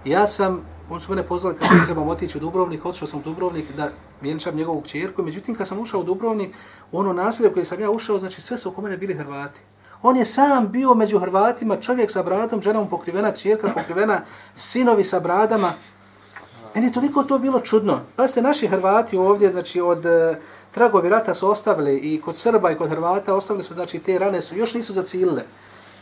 [0.06, 3.66] Ja sam, on su mene pozvali kad sam otići u Dubrovnik, otišao sam u Dubrovnik
[3.78, 3.90] da
[4.22, 5.24] vjenčam njegovu čerku.
[5.24, 6.56] Međutim, kad sam ušao u Dubrovnik,
[6.92, 9.60] u ono naselje koje sam ja ušao, znači sve su oko mene bili Hrvati.
[10.02, 14.22] On je sam bio među Hrvatima, čovjek sa bradom, ženom pokrivena, čerka pokrivena,
[14.56, 15.74] sinovi sa bradama.
[16.76, 18.00] Meni je toliko to bilo čudno.
[18.16, 20.40] Pa ste naši Hrvati ovdje, znači od e,
[20.72, 24.42] tragovi rata su ostavili i kod Srba i kod Hrvata ostavili su, znači te rane
[24.42, 25.44] su, još nisu zacilile.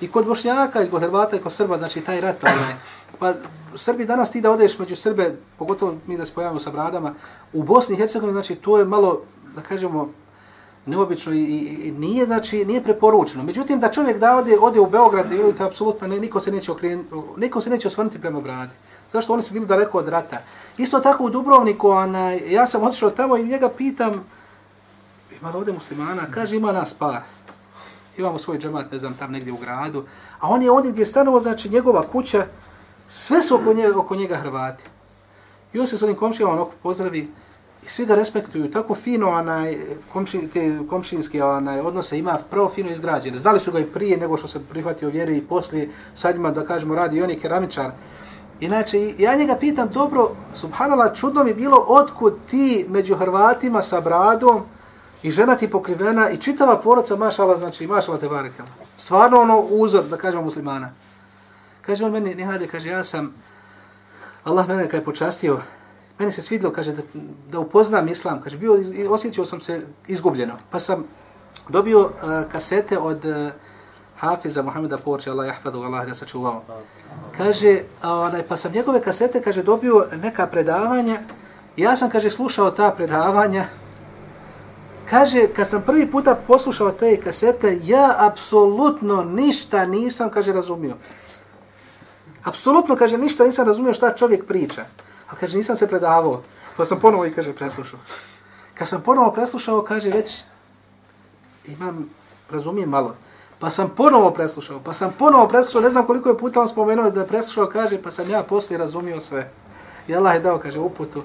[0.02, 2.74] I kod Bošnjaka, i kod Hrvata, i kod Srba, znači taj rat, onaj.
[3.20, 3.34] Pa
[3.76, 7.14] Srbi danas ti da odeš među Srbe, pogotovo mi da se pojavimo sa bradama,
[7.54, 9.22] u Bosni i Hercegovini, znači to je malo,
[9.56, 10.10] da kažemo,
[10.88, 11.44] neobično i,
[11.84, 13.44] i, nije, znači, nije preporučeno.
[13.44, 17.10] Međutim, da čovjek da ode, ode u Beograd, vjerujte, apsolutno ne, niko se neće okrenuti,
[17.38, 18.72] niko se neće osvrnuti prema bradi.
[19.14, 20.38] Zašto oni su bili daleko od rata.
[20.78, 24.26] Isto tako u Dubrovniku, ona, ja sam otišao tamo i njega pitam,
[25.40, 27.22] ima ovdje muslimana, kaže ima nas par.
[28.18, 30.06] Imamo svoj džemat, ne znam, tam negdje u gradu.
[30.40, 32.46] A on je ovdje gdje je stanovo, znači njegova kuća,
[33.10, 34.84] sve su oko njega, oko njega Hrvati.
[35.74, 37.28] I on se s onim komšijama onako pozdravi
[37.86, 38.72] i svi ga respektuju.
[38.72, 39.78] Tako fino onaj,
[40.14, 43.38] komši, te komšinske onaj, odnose ima pravo fino izgrađene.
[43.38, 46.66] Znali su ga i prije nego što se prihvatio vjere i poslije, sad ima da
[46.66, 47.92] kažemo radi i on je keramičar.
[48.60, 54.62] Inače, ja njega pitam, dobro, subhanallah, čudno mi bilo otkud ti među Hrvatima sa bradom
[55.24, 58.70] i žena ti pokrivena i čitava porodca mašala, znači mašala te barekama.
[58.98, 60.92] Stvarno ono uzor, da kažemo muslimana.
[61.82, 63.34] Kaže on meni, ne hajde, kaže, ja sam,
[64.44, 65.60] Allah mene kad je počastio,
[66.20, 67.02] meni se svidilo, kaže, da,
[67.52, 71.04] da upoznam islam, kaže, bio, osjećao sam se izgubljeno, pa sam
[71.70, 72.12] dobio uh,
[72.52, 73.52] kasete od uh,
[74.18, 76.64] Hafiza Muhameda Porče, Allah jahfadu, Allah ga sačuvao.
[77.38, 81.20] Kaže, onaj, pa sam njegove kasete, kaže, dobio neka predavanja,
[81.78, 83.66] ja sam, kaže, slušao ta predavanja,
[85.10, 90.96] kaže, kad sam prvi puta poslušao te kasete, ja apsolutno ništa nisam, kaže, razumio.
[92.44, 94.86] Apsolutno, kaže, ništa nisam razumio šta čovjek priča.
[95.30, 96.42] Ali, kaže, nisam se predavao.
[96.78, 98.00] Pa sam ponovo i, kaže, preslušao.
[98.74, 100.44] Kad sam ponovo preslušao, kaže, već
[101.68, 102.10] imam,
[102.50, 103.16] razumijem malo.
[103.60, 107.10] Pa sam ponovo preslušao, pa sam ponovo preslušao, ne znam koliko je puta on spomenuo
[107.10, 109.52] da je preslušao, kaže, pa sam ja poslije razumio sve.
[110.08, 111.24] I Allah je dao, kaže, uputu,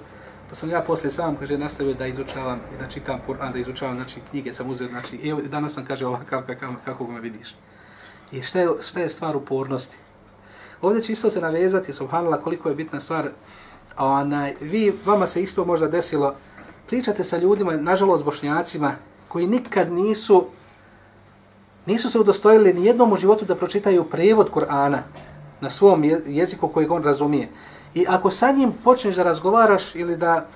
[0.53, 3.97] pa sam ja posle sam, kaže, nastavio da izučavam i da čitam Kur'an, da izučavam,
[3.97, 7.55] znači, knjige sam uzeo, znači, i danas sam, kaže, ovakav, kakav, kako me vidiš.
[8.33, 9.97] I šta je, šta je stvar upornosti?
[10.83, 13.31] Ovdje će isto se navezati, subhanallah, koliko je bitna stvar.
[13.97, 16.35] Onaj, vi, vama se isto možda desilo,
[16.87, 18.93] pričate sa ljudima, nažalost bošnjacima,
[19.29, 20.47] koji nikad nisu,
[21.87, 24.99] nisu se udostojili ni jednom u životu da pročitaju prevod Kur'ana
[25.61, 27.49] na svom jeziku kojeg on razumije.
[27.95, 30.47] I ako sa njim počneš da razgovaraš ili da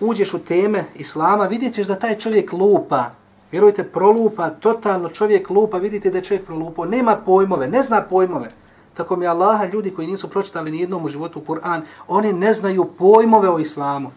[0.00, 3.10] uđeš u teme Islama, vidjet ćeš da taj čovjek lupa.
[3.52, 6.84] Vjerujte, prolupa, totalno čovjek lupa, vidite da je čovjek prolupao.
[6.84, 8.48] Nema pojmove, ne zna pojmove.
[8.94, 12.84] Tako mi Allaha, ljudi koji nisu pročitali ni jednom u životu Kur'an, oni ne znaju
[12.84, 14.10] pojmove o islamu.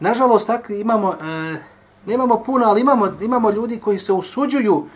[0.00, 1.56] Nažalost, tako imamo, e,
[2.06, 4.86] nemamo puno, ali imamo, imamo ljudi koji se usuđuju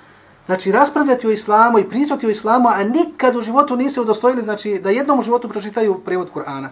[0.48, 4.80] znači, raspravljati o islamu i pričati o islamu, a nikad u životu nisi udostojili, znači,
[4.82, 6.68] da jednom u životu pročitaju prevod Kur'ana.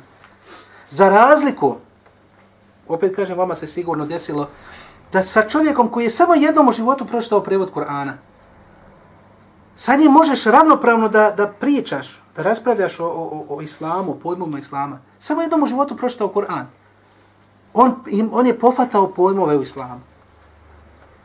[0.91, 1.77] Za razliku,
[2.89, 4.49] opet kažem, vama se sigurno desilo,
[5.13, 8.13] da sa čovjekom koji je samo jednom u životu pročitao prevod Kur'ana,
[9.77, 14.59] Sa njim možeš ravnopravno da, da pričaš, da raspravljaš o, o, o islamu, o pojmovima
[14.59, 14.99] islama.
[15.19, 16.65] Samo jednom u životu pročitao Kur'an.
[17.75, 17.95] On,
[18.33, 20.01] on je pofatao pojmove u islamu.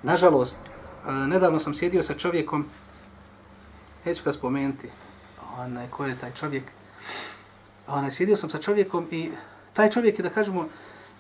[0.03, 0.57] Nažalost,
[1.07, 2.65] nedavno sam sjedio sa čovjekom,
[4.05, 4.89] neću ga spomenuti,
[5.57, 6.63] onaj, ko je taj čovjek,
[7.87, 9.29] onaj, sjedio sam sa čovjekom i
[9.73, 10.65] taj čovjek je, da kažemo,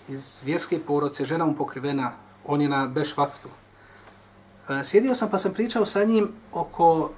[0.09, 2.11] iz vjerske poroce, žena mu pokrivena,
[2.45, 3.49] on je na bešfaktu.
[4.83, 7.11] sjedio sam pa sam pričao sa njim oko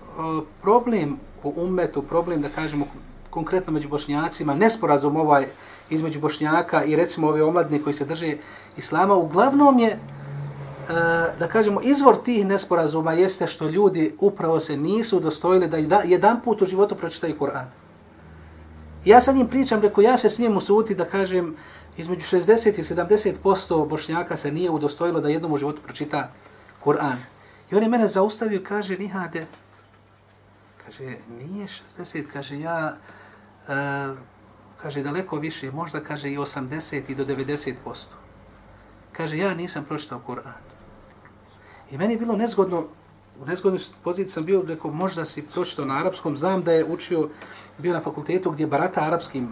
[0.62, 2.88] problem u umetu, problem da kažemo
[3.30, 5.46] konkretno među bošnjacima, nesporazum ovaj
[5.90, 8.38] između bošnjaka i recimo ove omladne koji se drže
[8.78, 10.00] islama, uglavnom je,
[10.90, 16.42] E, da kažemo, izvor tih nesporazuma jeste što ljudi upravo se nisu dostojili da jedan
[16.42, 17.66] put u životu pročitaju Kur'an.
[19.06, 21.56] Ja sa njim pričam, reko, ja se smijem usuti da kažem,
[21.98, 22.84] između 60 i
[23.44, 26.32] 70% bošnjaka se nije udostojilo da jednom u životu pročita
[26.86, 27.16] Kur'an.
[27.72, 29.46] I on je mene zaustavio, kaže, Nihade,
[30.86, 31.68] kaže, nije
[32.00, 32.98] 60, kaže, ja,
[33.68, 34.18] uh,
[34.82, 37.74] kaže, daleko više, možda, kaže, i 80 i do 90%.
[39.12, 40.73] Kaže, ja nisam pročitao Kur'an.
[41.94, 42.86] I meni je bilo nezgodno,
[43.42, 47.30] u nezgodnoj poziciji sam bio, rekao, možda si pročito na arapskom, znam da je učio,
[47.78, 49.48] bio na fakultetu gdje barata arapskim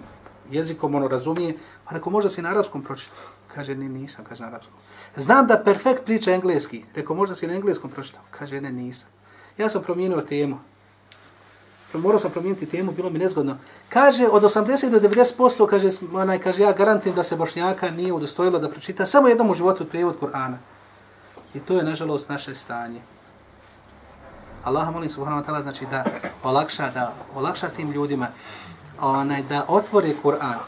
[0.51, 1.53] jezikom, ono razumije,
[1.85, 3.13] pa rekao, možda si na arapskom pročito.
[3.55, 4.73] Kaže, ne, nisam, kaže na arapskom.
[5.15, 6.83] Znam da perfekt priča engleski.
[6.95, 8.21] Rekao, možda si na engleskom pročitao.
[8.31, 9.09] Kaže, ne, nisam.
[9.57, 10.57] Ja sam promijenio temu.
[11.93, 13.57] Morao sam promijeniti temu, bilo mi nezgodno.
[13.89, 18.59] Kaže, od 80 do 90%, kaže, onaj, kaže, ja garantim da se Bošnjaka nije udostojilo
[18.59, 20.57] da pročita samo jednom u životu prijevod Kur'ana.
[21.53, 23.01] I to je, nažalost, naše stanje.
[24.63, 26.05] Allah molim subhanahu wa ta'ala, znači da
[26.43, 28.27] olakša, da olakša tim ljudima,
[29.01, 30.59] onaj, da otvore Kur'an,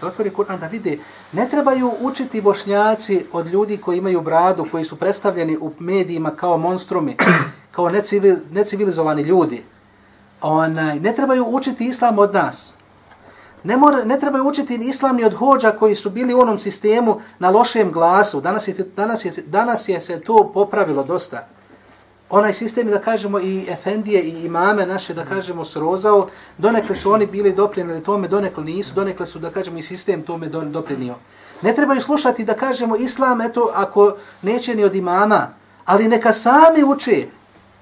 [0.00, 0.98] da otvori Kur'an da vide,
[1.32, 6.58] ne trebaju učiti bošnjaci od ljudi koji imaju bradu, koji su predstavljeni u medijima kao
[6.58, 7.16] monstrumi,
[7.70, 9.64] kao necivil, necivilizovani ljudi.
[10.40, 12.72] Onaj, ne trebaju učiti islam od nas.
[13.66, 17.20] Ne, mora, ne trebaju učiti islam ni od hođa koji su bili u onom sistemu
[17.38, 18.40] na lošem glasu.
[18.40, 21.46] Danas je, danas je, danas je se to popravilo dosta
[22.30, 26.26] onaj sistem, da kažemo, i efendije i imame naše, da kažemo, srozao,
[26.58, 30.48] donekle su oni bili doprinili tome, donekle nisu, donekle su, da kažemo, i sistem tome
[30.48, 31.14] doprinio.
[31.62, 35.48] Ne trebaju slušati da kažemo islam, eto, ako neće ni od imama,
[35.84, 37.26] ali neka sami uče,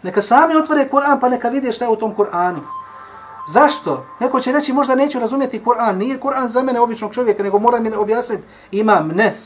[0.02, 2.60] neka sami otvore Kur'an, pa neka vide šta je u tom Kur'anu.
[3.48, 4.06] Zašto?
[4.20, 5.96] Neko će reći možda neću razumjeti Kur'an.
[5.96, 9.08] Nije Kur'an za mene običnog čovjeka, nego mora mi objasniti imam.
[9.08, 9.36] Ne.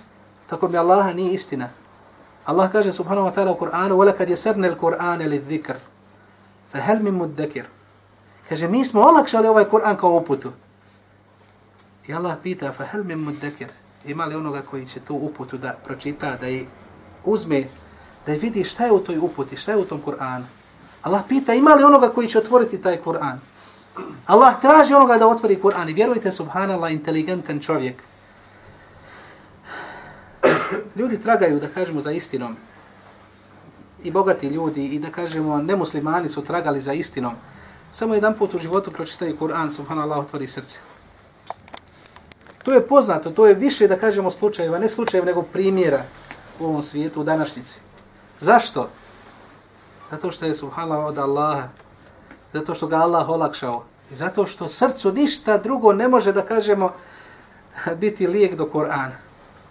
[0.47, 1.69] Tako mi Allaha nije istina.
[2.45, 5.77] Allah kaže subhanahu wa ta'ala u Kur'anu وَلَكَدْ يَسَرْنَ الْقُرْآنَ لِذِّكَرُ
[6.73, 7.65] فَهَلْ مِمُ الدَّكِرُ
[8.49, 10.53] Kaže mi smo olakšali ovaj Kur'an kao uputu.
[12.07, 13.69] I Allah pita فَهَلْ مِمُ الدَّكِرُ
[14.05, 16.67] Ima li onoga koji će tu uputu da pročita, da je
[17.25, 17.65] uzme,
[18.27, 20.45] da je vidi šta je u toj uputi, šta je u tom Kur'anu.
[21.03, 23.39] Allah pita ima li onoga koji će otvoriti taj Kur'an.
[24.27, 28.03] Allah traži onoga da otvori Kur'an i vjerujte, subhanallah, inteligentan čovjek.
[30.97, 32.57] Ljudi tragaju, da kažemo, za istinom.
[34.03, 37.35] I bogati ljudi, i da kažemo, nemuslimani su tragali za istinom.
[37.93, 40.79] Samo jedan put u životu pročitaju Kur'an, subhanallah, otvori srce.
[42.65, 46.05] To je poznato, to je više, da kažemo, slučajeva, ne slučajeva, nego primjera
[46.61, 47.81] u ovom svijetu, u današnjici.
[48.41, 48.89] Zašto?
[50.11, 51.69] Zato što je, subhanallah, od Allaha,
[52.53, 53.85] zato što ga Allah olakšao.
[54.13, 56.93] I zato što srcu ništa drugo ne može da kažemo
[58.01, 59.17] biti lijek do Kur'ana.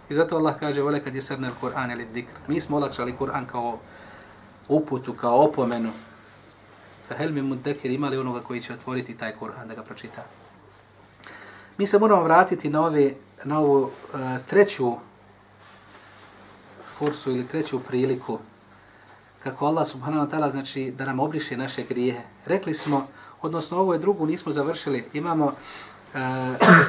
[0.10, 2.34] I zato Allah kaže, vole kad je srnel Kur'an ili dikr.
[2.48, 3.78] Mi smo olakšali Kur'an kao
[4.68, 5.92] uputu, kao opomenu.
[7.08, 10.24] Fa hel mi ima imali onoga koji će otvoriti taj Kur'an da ga pročita.
[11.78, 13.14] Mi se moramo vratiti na, ove,
[13.44, 13.92] na ovu uh,
[14.48, 14.94] treću
[16.98, 18.40] forsu ili treću priliku
[19.48, 22.22] kako Allah subhanahu wa ta'ala znači da nam obriše naše grijehe.
[22.46, 23.08] Rekli smo,
[23.42, 26.20] odnosno ovo je drugu nismo završili, imamo e,
[26.62, 26.88] uh,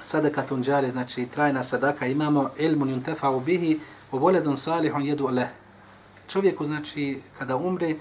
[0.00, 3.80] sadaka tunđare, znači trajna sadaka, imamo ilmun yuntefa u bihi,
[4.12, 5.48] u salihun jedu leh.
[6.28, 7.94] Čovjeku, znači, kada umre,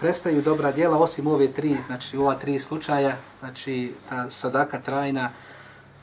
[0.00, 5.30] prestaju dobra djela, osim ove tri, znači ova tri slučaja, znači ta sadaka trajna,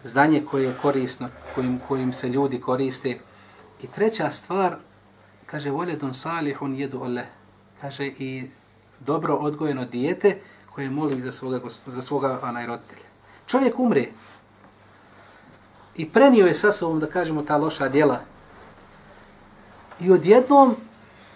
[0.03, 3.17] znanje koje je korisno, kojim, kojim se ljudi koriste.
[3.83, 4.75] I treća stvar,
[5.51, 7.25] kaže, voledun salihun jedu ole.
[7.81, 8.43] Kaže, i
[8.99, 10.37] dobro odgojeno dijete
[10.73, 13.09] koje moli za svoga, za svoga onaj roditelja.
[13.47, 14.05] Čovjek umre,
[15.95, 18.19] i prenio je sa sobom, da kažemo, ta loša djela.
[19.99, 20.75] I odjednom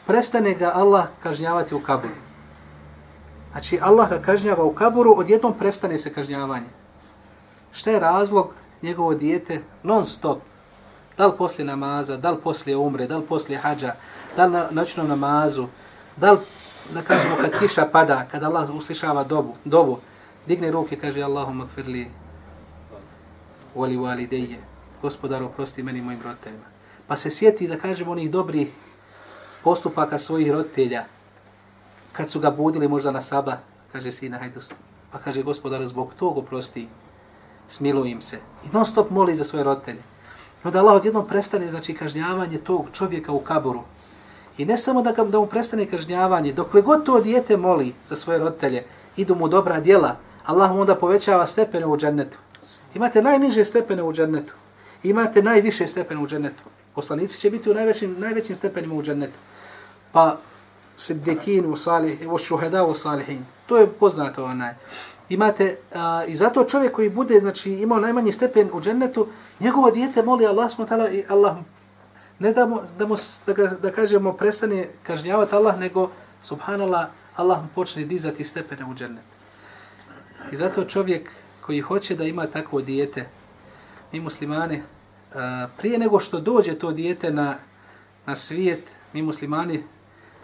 [0.07, 2.13] prestane ga Allah kažnjavati u kaburu.
[3.51, 6.69] Znači, Allah ga kažnjava u kaburu, odjednom prestane se kažnjavanje.
[7.71, 10.41] Šta je razlog njegovo dijete non stop?
[11.17, 13.95] Da li poslije namaza, da li poslije umre, da li poslije hađa,
[14.35, 15.67] da li na noćnom namazu,
[16.17, 16.39] da li,
[16.93, 19.99] da kažemo, kad kiša pada, kad Allah uslišava dobu, dovu,
[20.47, 22.07] digne ruke, kaže Allahumma kfirli,
[23.75, 24.59] voli valideje,
[25.01, 26.65] gospodar oprosti meni mojim roditeljima.
[27.07, 28.67] Pa se sjeti da kažemo onih dobrih
[29.63, 31.03] postupaka svojih roditelja,
[32.11, 33.57] kad su ga budili možda na saba,
[33.91, 34.59] kaže sina, hajde,
[35.11, 36.87] pa kaže gospodar, zbog tog oprosti,
[37.67, 38.39] smiluj im se.
[38.65, 40.01] I non stop moli za svoje roditelje.
[40.63, 43.81] No da Allah odjednom prestane, znači, kažnjavanje tog čovjeka u kaboru.
[44.57, 48.15] I ne samo da, ga, da mu prestane kažnjavanje, dokle god to dijete moli za
[48.15, 48.83] svoje roditelje,
[49.17, 52.37] idu mu dobra djela, Allah mu onda povećava stepene u džennetu.
[52.95, 54.53] Imate najniže stepene u džennetu.
[55.03, 56.63] Imate najviše stepene u džennetu.
[56.95, 59.37] Poslanici će biti u najvećim, najvećim stepenima u džennetu.
[60.11, 60.37] Pa
[60.97, 63.45] siddiqin u salih, u šuheda u salihin.
[63.67, 64.73] To je poznato onaj.
[65.29, 69.27] Imate, a, i zato čovjek koji bude, znači, imao najmanji stepen u džennetu,
[69.59, 71.55] njegovo dijete moli Allah smutala i Allah
[72.39, 73.15] ne da, mu, da, mu,
[73.47, 76.09] da, ga, da kažemo prestane kažnjavati Allah, nego
[76.41, 79.23] subhanallah, Allah mu počne dizati stepene u džennet.
[80.51, 81.29] I zato čovjek
[81.61, 83.25] koji hoće da ima takvo dijete,
[84.11, 84.83] mi muslimani,
[85.77, 87.55] prije nego što dođe to dijete na,
[88.25, 88.83] na svijet,
[89.13, 89.83] mi muslimani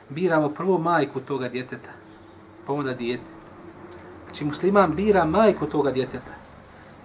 [0.09, 1.89] biramo prvo majku toga djeteta,
[2.67, 3.38] pa onda dijete.
[4.29, 6.33] Znači musliman bira majku toga djeteta.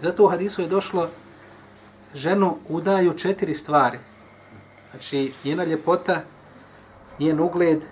[0.02, 1.08] Zato u hadisu je došlo
[2.14, 3.98] ženu udaju četiri stvari.
[4.90, 6.22] Znači njena ljepota,
[7.18, 7.84] njen ugled,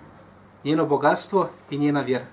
[0.63, 2.25] njeno bogatstvo i njena vjera.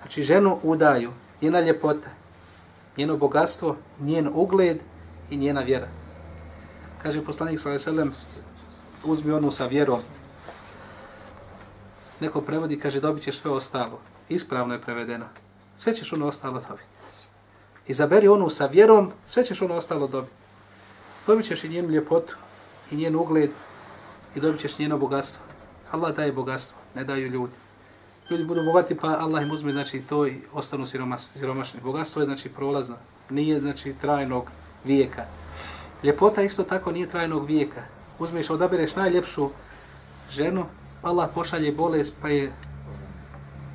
[0.00, 1.12] Znači ženu udaju
[1.42, 2.08] njena ljepota,
[2.96, 4.78] njeno bogatstvo, njen ugled
[5.30, 5.88] i njena vjera.
[7.02, 8.14] Kaže poslanik sallallahu alejhi ve sellem
[9.04, 10.00] uzmi onu sa vjerom.
[12.20, 14.00] Neko prevodi, kaže, dobit ćeš sve ostalo.
[14.28, 15.26] Ispravno je prevedeno.
[15.78, 16.88] Sve ćeš ono ostalo dobiti.
[17.86, 20.34] Izaberi onu sa vjerom, sve ćeš ono ostalo dobiti.
[21.26, 22.34] Dobit ćeš i njenu ljepotu,
[22.90, 23.50] i njen ugled,
[24.34, 25.42] i dobit ćeš njeno bogatstvo.
[25.90, 27.52] Allah daje bogatstvo, ne daju ljudi
[28.30, 31.80] ljudi budu bogati, pa Allah im uzme, znači, to i ostanu siromašni.
[31.82, 32.96] Bogatstvo je, znači, prolazno.
[33.30, 34.50] Nije, znači, trajnog
[34.84, 35.24] vijeka.
[36.02, 37.82] Ljepota isto tako nije trajnog vijeka.
[38.18, 39.50] Uzmeš, odabereš najljepšu
[40.30, 40.66] ženu,
[41.02, 42.52] Allah pošalje bolest, pa je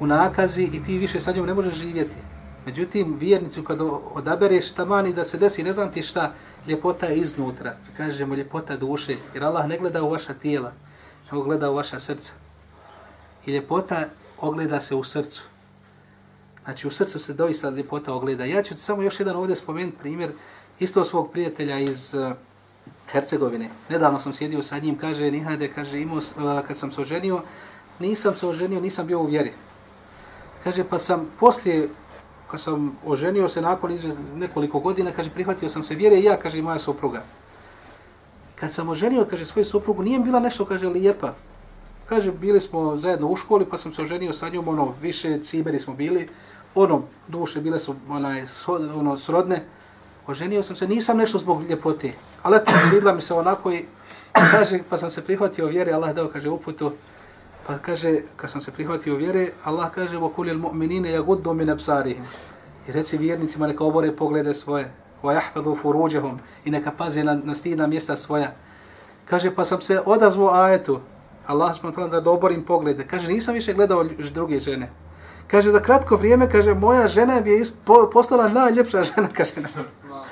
[0.02, 2.16] u nakazi i ti više sa njom ne možeš živjeti.
[2.66, 3.80] Međutim, vjernicu kad
[4.14, 6.34] odabereš tamani da se desi, ne znam ti šta,
[6.68, 7.76] ljepota je iznutra.
[7.98, 10.74] Kažemo ljepota duše, jer Allah ne gleda u vaša tijela,
[11.32, 12.34] nego gleda u vaša srca.
[13.46, 14.06] I ljepota
[14.40, 15.44] ogleda se u srcu.
[16.64, 18.46] Znači, u srcu se doista ljepota ogleda.
[18.46, 20.32] Ja ću samo još jedan ovdje spomenuti primjer
[20.80, 22.32] isto svog prijatelja iz uh,
[23.12, 23.70] Hercegovine.
[23.90, 27.42] Nedavno sam sjedio sa njim, kaže, Nihade, kaže, imao, uh, kad sam se oženio,
[28.00, 29.54] nisam se oženio, nisam bio u vjeri.
[30.64, 31.90] Kaže, pa sam poslije,
[32.52, 36.38] kad sam oženio se nakon izvez, nekoliko godina, kaže, prihvatio sam se vjere i ja,
[36.38, 37.24] kaže, moja supruga.
[38.56, 41.34] Kad sam oženio, kaže, svoju suprugu, nije bila nešto, kaže, lijepa.
[42.06, 45.80] Kaže, bili smo zajedno u školi, pa sam se oženio sa njom, ono, više cimeri
[45.80, 46.30] smo bili,
[46.76, 48.44] ono, duše bile su, onaj,
[48.96, 49.64] ono, srodne.
[50.28, 53.86] Oženio sam se, nisam nešto zbog ljepote, ali eto, vidla mi se onako i,
[54.52, 56.92] kaže, pa sam se prihvatio vjere, Allah dao, kaže, uputu,
[57.68, 62.24] Pa kaže, kad sam se prihvatio vjere, Allah kaže, وَكُلِ الْمُؤْمِنِينَ يَغُدُّ مِنَ بْسَارِهِمْ
[62.88, 64.92] I reci vjernicima, neka obore poglede svoje,
[65.24, 68.52] وَيَحْفَذُوا فُرُوđَهُمْ I neka paze na, na stidna mjesta svoja.
[69.26, 71.00] Kaže, pa sam se odazvo ajetu,
[71.48, 73.04] Allah smo da doborim poglede.
[73.08, 74.04] Kaže, nisam više gledao
[74.34, 74.90] druge žene.
[75.48, 77.66] Kaže, za kratko vrijeme, kaže, moja žena bi je
[78.14, 79.70] postala najljepša žena, kaže, na,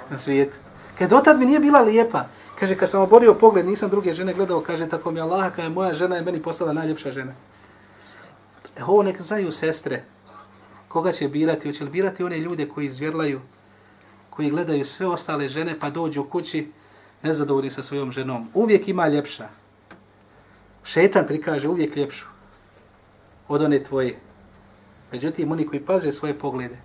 [0.09, 0.57] na svijetu.
[0.97, 2.25] Kaže, dotad mi nije bila lijepa.
[2.60, 5.93] Kaže, kad sam oborio pogled, nisam druge žene gledao, kaže, tako mi Allah, kaže, moja
[5.93, 7.34] žena je meni postala najljepša žena.
[8.78, 10.03] E, ovo nek znaju sestre.
[10.88, 11.68] Koga će birati?
[11.68, 13.41] Hoće li birati one ljude koji izvjerlaju,
[14.30, 16.72] koji gledaju sve ostale žene, pa dođu u kući
[17.24, 18.49] nezadovoljni sa svojom ženom.
[18.53, 19.49] Uvijek ima ljepša.
[20.84, 22.26] Šetan prikaže uvijek ljepšu
[23.47, 24.20] od one tvoje.
[25.12, 26.78] Međutim, oni koji paze svoje poglede,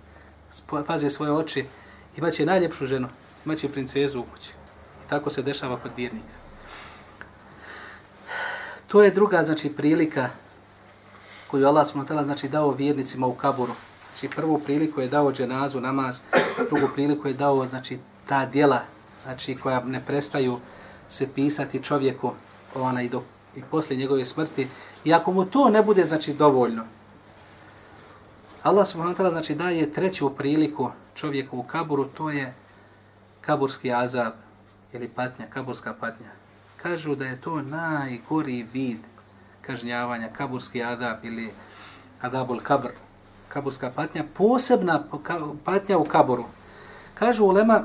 [0.87, 1.65] paze svoje oči,
[2.17, 3.07] imaće najljepšu ženu,
[3.45, 4.64] imaće princezu u kući.
[5.09, 6.35] Tako se dešava kod vjernika.
[8.87, 10.29] To je druga znači prilika
[11.47, 13.73] koju Allah smo znači dao vjernicima u kaburu.
[14.11, 16.17] Znači prvu priliku je dao dženazu, namaz,
[16.69, 18.79] drugu priliku je dao znači ta djela
[19.23, 20.59] znači koja ne prestaju
[21.09, 22.31] se pisati čovjeku
[22.75, 23.21] ona i do
[23.55, 24.67] i posle njegove smrti
[25.03, 26.83] i ako mu to ne bude znači dovoljno
[28.63, 32.53] Allah subhanahu wa ta'ala znači daje treću priliku čovjeku u kaburu to je
[33.41, 34.33] kaburski azab
[34.95, 36.29] ili patnja, kaburska patnja.
[36.77, 38.97] Kažu da je to najgori vid
[39.61, 41.51] kažnjavanja, kaburski adab ili
[42.21, 42.89] adabul kabr,
[43.49, 45.03] kaburska patnja, posebna
[45.63, 46.45] patnja u kaburu.
[47.13, 47.81] Kažu ulema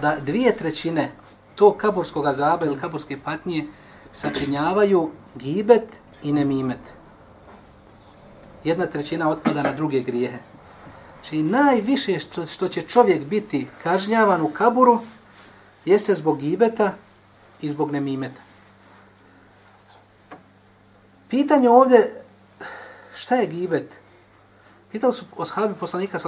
[0.00, 1.10] da dvije trećine
[1.54, 3.66] to kaburskog azaba ili kaburske patnje
[4.12, 5.88] sačinjavaju gibet
[6.22, 6.80] i nemimet.
[8.64, 10.38] Jedna trećina otpada na druge grijehe.
[11.20, 15.00] Znači najviše što, što će čovjek biti kažnjavan u kaburu
[15.84, 16.94] jeste zbog gibeta
[17.60, 18.40] i zbog nemimeta.
[21.28, 22.22] Pitanje ovdje,
[23.14, 23.94] šta je gibet?
[24.92, 26.18] Pitali su ashabi poslanika,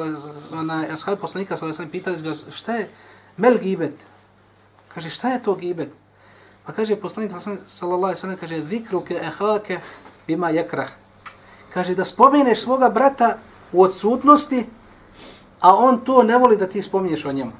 [0.51, 2.91] na ashabi poslanika, sada sam pitali ga, šta je
[3.37, 3.95] mel gibet?
[4.95, 5.91] Kaže, šta je to gibet?
[6.67, 7.33] Pa kaže poslanik,
[7.67, 9.81] sallallahu alaihi sallam, kaže, zikruke ehake
[10.27, 10.91] bima jekrah.
[11.75, 13.39] Kaže, da spomeneš svoga brata
[13.73, 14.67] u odsutnosti,
[15.61, 17.53] a on to ne voli da ti spominješ o njemu.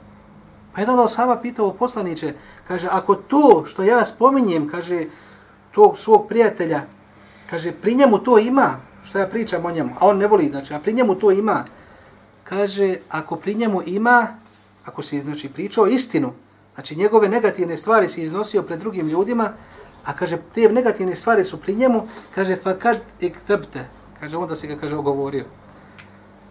[0.75, 2.35] Pa jedan od ashaba pitao poslaniće,
[2.69, 5.07] kaže, ako to što ja spominjem, kaže,
[5.73, 6.83] tog svog prijatelja,
[7.51, 10.75] kaže, pri njemu to ima, što ja pričam o njemu, a on ne voli, znači,
[10.75, 11.65] a pri njemu to ima,
[12.45, 14.27] kaže, ako pri njemu ima,
[14.85, 16.33] ako si, znači, pričao istinu,
[16.75, 19.53] znači, njegove negativne stvari si iznosio pred drugim ljudima,
[20.05, 23.87] a kaže, te negativne stvari su pri njemu, kaže, fa kad ik tebte,
[24.21, 25.45] kaže, onda si ga, kaže, ogovorio.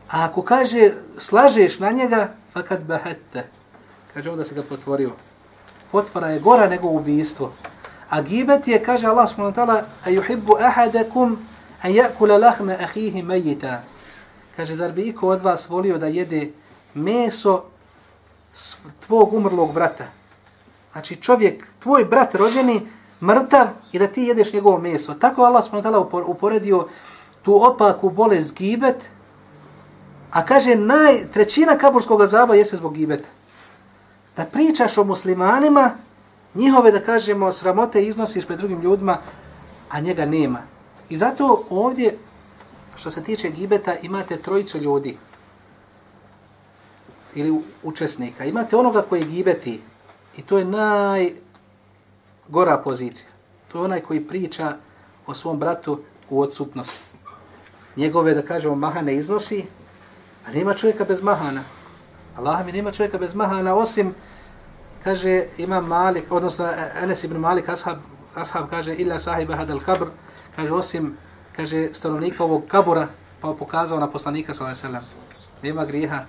[0.09, 3.47] A ako kaže, slažeš na njega, fa kad behette,
[4.13, 5.11] Kaže ovdje se ga potvorio.
[5.91, 7.51] Potvora je gora nego ubijstvo.
[8.09, 11.37] A gibet je, kaže Allah subhanahu wa ta'ala, a yuhibbu ahadakum
[11.81, 13.81] an yakula lahma akhihi mayyita.
[14.55, 16.51] Kaže, zar bi iko od vas volio da jede
[16.93, 17.63] meso
[19.05, 20.05] tvog umrlog brata?
[20.91, 22.87] Znači čovjek, tvoj brat rođeni,
[23.21, 25.13] mrtav i da ti jedeš njegovo meso.
[25.13, 26.87] Tako Allah subhanahu wa ta'ala uporedio
[27.41, 29.01] tu opaku bolest gibet,
[30.31, 33.27] a kaže, naj, trećina kaburskog zaba jeste zbog gibeta
[34.37, 35.91] da pričaš o muslimanima,
[36.55, 39.17] njihove, da kažemo, sramote iznosiš pred drugim ljudima,
[39.89, 40.61] a njega nema.
[41.09, 42.17] I zato ovdje,
[42.95, 45.17] što se tiče gibeta, imate trojicu ljudi
[47.35, 48.45] ili učesnika.
[48.45, 49.81] Imate onoga koji gibeti
[50.37, 51.37] i to je najgora
[52.83, 53.29] pozicija.
[53.67, 54.77] To je onaj koji priča
[55.27, 56.99] o svom bratu u odsutnosti.
[57.95, 59.65] Njegove, da kažemo, mahane iznosi,
[60.47, 61.63] a nema čovjeka bez mahana.
[62.37, 64.13] Allah mi nema čovjeka bez mahana, osim,
[65.03, 67.97] kaže, ima Malik, odnosno e, Enes ibn Malik, ashab,
[68.35, 70.07] ashab kaže, illa sahiba hadal kabr,
[70.55, 71.17] kaže, osim,
[71.55, 73.07] kaže, stanovnika ovog kabura,
[73.41, 75.23] pa pokazao na poslanika, sallallahu alejhi ve sellem.
[75.63, 76.25] nema grijeha.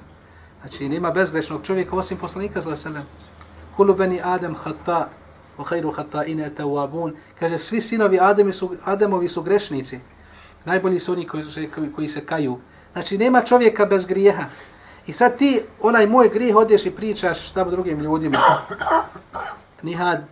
[0.60, 3.24] Znači, nema bezgrešnog čovjeka osim poslanika, sallallahu alejhi ve sellem.
[3.76, 5.08] Kulu bani Adam khata
[5.58, 7.12] wa khayru khata'ina tawwabun.
[7.40, 10.00] Kaže, svi sinovi Ademi su, Ademovi su grešnici.
[10.64, 11.44] Najbolji su oni koji,
[11.74, 12.58] koji, koji se kaju.
[12.92, 14.44] Znači, nema čovjeka bez grijeha.
[15.06, 18.38] I sad ti, onaj moj grih odeš i pričaš tamo drugim ljudima.
[19.82, 20.24] Nihad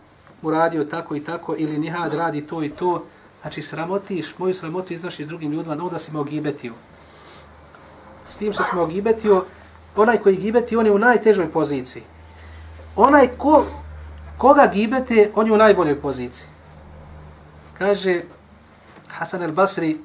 [0.43, 3.05] uradio tako i tako, ili Nihad radi to i to.
[3.43, 6.73] Znači, sramotiš, moju sramotu iznošiš drugim ljudima, da onda si me ogibetio.
[8.27, 9.45] S tim što smo ogibetio,
[9.97, 12.03] onaj koji gibeti, on je u najtežoj poziciji.
[12.97, 13.65] Onaj ko,
[14.39, 16.47] koga gibete, on je u najboljoj poziciji.
[17.79, 18.23] Kaže
[19.09, 19.99] Hasan el Basri,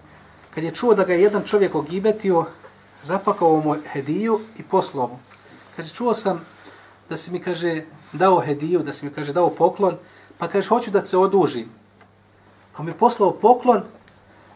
[0.55, 2.45] kad je čuo da ga je jedan čovjek ogibetio,
[3.03, 5.19] zapakao mu hediju i poslao mu.
[5.75, 6.41] Kaže, čuo sam
[7.09, 7.83] da si mi, kaže,
[8.13, 9.97] dao hediju, da si mi, kaže, dao poklon,
[10.37, 11.69] pa kaže, hoću da se odužim.
[12.77, 13.83] Pa mi poslao poklon,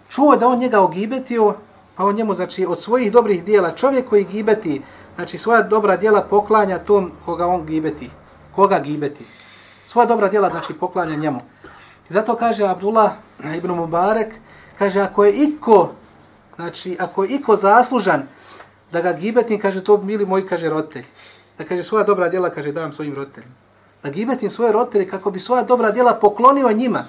[0.10, 1.56] čuo da on njega ogibetio,
[1.96, 4.82] pa on njemu, znači, od svojih dobrih dijela, čovjek koji gibeti,
[5.16, 8.10] znači, svoja dobra dijela poklanja tom koga on gibeti.
[8.56, 9.26] Koga gibeti?
[9.88, 11.39] Svoja dobra dijela, znači, poklanja njemu.
[12.10, 13.12] I zato kaže Abdullah
[13.58, 14.36] ibn Mubarek,
[14.80, 15.89] kaže, ako je iko,
[16.62, 18.24] znači, ako je iko zaslužan
[18.91, 21.05] da ga gibetim, kaže, to mili moji, kaže, roditelj.
[21.57, 23.53] Da kaže, svoja dobra djela, kaže, dam svojim roditeljima.
[24.03, 27.05] Da gibetim svoje roditelje kako bi svoja dobra djela poklonio njima.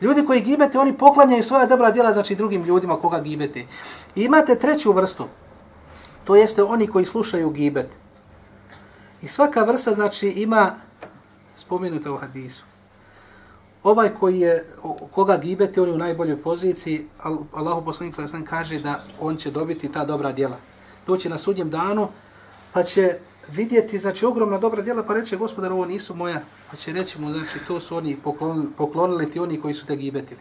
[0.00, 3.66] Ljudi koji gibete, oni poklanjaju svoja dobra djela, znači drugim ljudima koga gibete.
[4.16, 5.28] I imate treću vrstu.
[6.24, 7.88] To jeste oni koji slušaju gibet.
[9.22, 10.70] I svaka vrsta, znači, ima
[11.56, 12.71] spomenuta u hadisu.
[13.84, 14.64] Ovaj koji je,
[15.10, 17.06] koga gibete, on je u najboljoj poziciji,
[17.52, 20.56] Allahu poslanik sa kaže da on će dobiti ta dobra djela.
[21.06, 22.08] Doći na sudnjem danu,
[22.72, 23.18] pa će
[23.48, 26.40] vidjeti, znači, ogromna dobra djela, pa reće, gospodar, ovo nisu moja.
[26.70, 29.96] Pa će reći mu, znači, to su oni poklonili, poklonili ti oni koji su te
[29.96, 30.40] gibetili.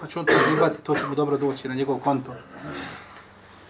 [0.00, 2.34] Pa će on to gibati, to će mu dobro doći na njegov konto.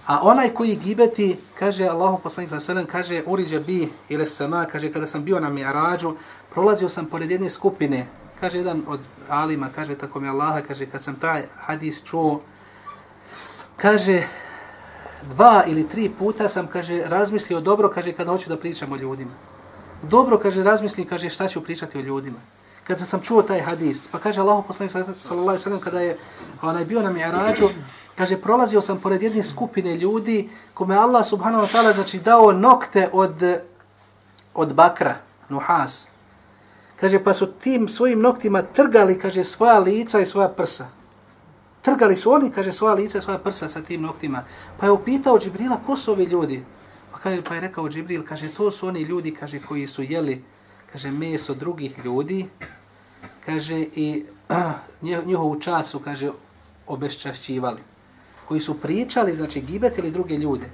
[0.06, 4.92] A onaj koji gibeti, kaže Allahu poslanik sa sallam, kaže uriđa bi ili sama, kaže
[4.92, 6.14] kada sam bio na mi'rađu,
[6.50, 8.06] prolazio sam pored jedne skupine,
[8.40, 12.40] kaže jedan od alima, kaže tako mi Allaha, kaže kad sam taj hadis čuo,
[13.76, 14.22] kaže
[15.22, 19.30] dva ili tri puta sam, kaže, razmislio dobro, kaže, kada hoću da pričam o ljudima.
[20.02, 22.38] Dobro, kaže, razmislim, kaže, šta ću pričati o ljudima.
[22.84, 26.16] Kada sam čuo taj hadis, pa kaže Allahu poslanik sallallahu alejhi ve sellem kada je
[26.62, 27.68] onaj bio na mi'rađu,
[28.16, 33.08] kaže, prolazio sam pored jedne skupine ljudi kome Allah subhanahu wa ta'ala znači dao nokte
[33.12, 33.60] od,
[34.54, 35.16] od bakra,
[35.48, 36.06] nuhas.
[37.00, 40.88] Kaže, pa su tim svojim noktima trgali, kaže, svoja lica i svoja prsa.
[41.82, 44.44] Trgali su oni, kaže, svoja lica i svoja prsa sa tim noktima.
[44.80, 46.64] Pa je upitao Džibrila, ko su ovi ljudi?
[47.12, 50.44] Pa, kaže, pa je rekao Džibril, kaže, to su oni ljudi, kaže, koji su jeli,
[50.92, 52.46] kaže, meso drugih ljudi,
[53.46, 54.24] kaže, i
[55.26, 56.30] njihovu času, kaže,
[56.86, 57.82] obeščašćivali
[58.48, 60.70] koji su pričali, znači gibetili druge ljude.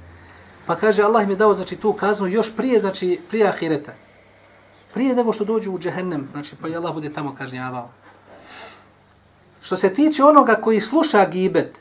[0.67, 3.93] Pa kaže Allah im je dao znači tu kaznu još prije, znači prije ahireta.
[4.93, 7.91] Prije nego što dođu u džehennem, znači pa je Allah bude tamo kažnjavao.
[9.63, 11.79] Što se tiče onoga koji sluša gibet,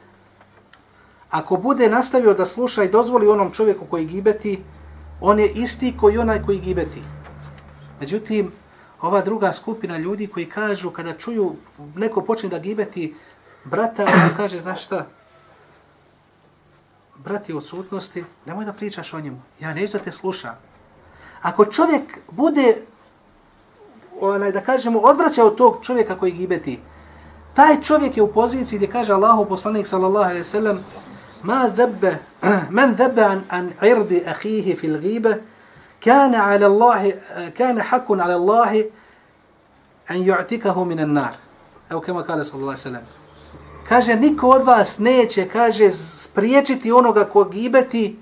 [1.29, 4.63] ako bude nastavio da sluša i dozvoli onom čovjeku koji gibeti,
[5.21, 7.01] on je isti koji onaj koji gibeti.
[7.99, 8.51] Međutim,
[9.01, 11.55] ova druga skupina ljudi koji kažu kada čuju
[11.95, 13.15] neko počne da gibeti
[13.63, 15.07] brata, on kaže, znaš šta,
[17.23, 19.41] brati u sutnosti, nemoj da pričaš o njemu.
[19.59, 20.55] Ja neću da te slušam.
[21.41, 22.75] Ako čovjek bude,
[24.21, 26.79] onaj, da kažemo, odvraćao tog čovjeka koji gibeti,
[27.53, 30.79] taj čovjek je u poziciji gdje kaže Allahu poslanik sallallahu alaihi sallam
[31.43, 32.17] ma dhebbe,
[32.77, 35.43] men dhebbe an, an irdi ahihi fil gibe,
[36.03, 37.13] kane ala Allahi,
[37.57, 38.83] kane hakun ala Allahi
[40.07, 41.33] an ju'tikahu minan nar.
[41.89, 43.21] Evo kema kale sallallahu alaihi sallam
[43.91, 48.19] kaže, niko od vas neće, kaže, spriječiti onoga ko gibeti,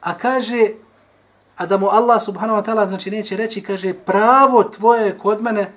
[0.00, 0.68] a kaže,
[1.56, 5.72] a da mu Allah subhanahu wa ta'ala, znači neće reći, kaže, pravo tvoje kod mene,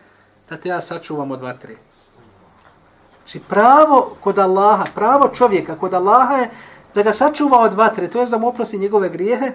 [0.49, 1.75] da te ja sačuvam od vatre.
[3.17, 6.49] Znači, pravo kod Allaha, pravo čovjeka kod Allaha je
[6.95, 9.51] da ga sačuva od vatre, to je da mu oprosti njegove grijehe,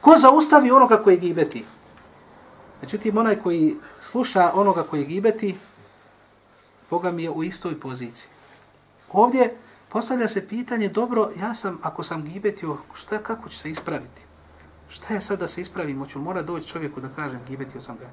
[0.00, 1.64] ko zaustavi onoga koji gibeti.
[2.82, 5.56] Međutim, onaj koji sluša onoga koji gibeti,
[6.90, 8.30] Boga mi je u istoj poziciji.
[9.12, 9.56] Ovdje
[9.88, 14.27] postavlja se pitanje, dobro, ja sam, ako sam gibetio, šta, kako ću se ispraviti?
[14.88, 16.06] Šta je sad da se ispravimo?
[16.06, 18.06] Ću mora doći čovjeku da kažem, gibetio sam ga.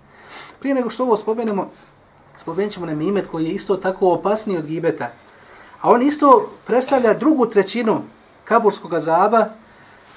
[0.60, 1.72] Prije nego što ovo spomenemo,
[2.38, 5.12] spomenut ćemo nemimet koji je isto tako opasniji od gibeta.
[5.82, 8.02] A on isto predstavlja drugu trećinu
[8.44, 9.46] kaburskog zaba,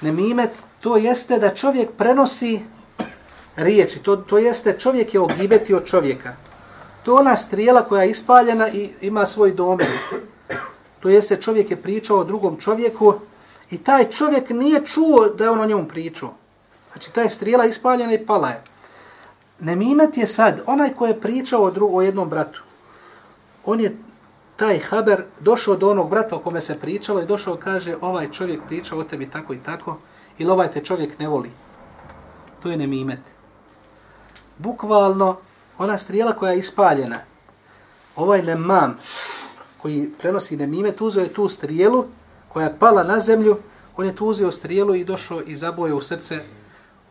[0.01, 2.59] nemimet, to jeste da čovjek prenosi
[3.55, 6.35] riječi, to, to jeste čovjek je ogibetio čovjeka.
[7.03, 9.87] To je ona strijela koja je ispaljena i ima svoj domen.
[10.99, 13.13] To jeste čovjek je pričao o drugom čovjeku
[13.71, 16.33] I taj čovjek nije čuo da je on o njemu pričao.
[16.91, 18.63] Znači, ta je strijela ispaljena i pala je.
[19.59, 22.61] Nemimet je sad, onaj ko je pričao o, drugo, o jednom bratu,
[23.65, 23.97] on je
[24.55, 28.59] taj haber došao do onog brata o kome se pričalo i došao kaže ovaj čovjek
[28.67, 29.97] priča o tebi tako i tako
[30.37, 31.51] ili ovaj te čovjek ne voli.
[32.63, 33.19] To je nemimet.
[34.57, 35.37] Bukvalno,
[35.77, 37.19] ona strijela koja je ispaljena,
[38.15, 38.97] ovaj nemam
[39.81, 42.05] koji prenosi nemimet, uzeo je tu strijelu
[42.49, 43.57] koja je pala na zemlju,
[43.97, 46.39] on je tu uzeo strijelu i došao i zaboje u srce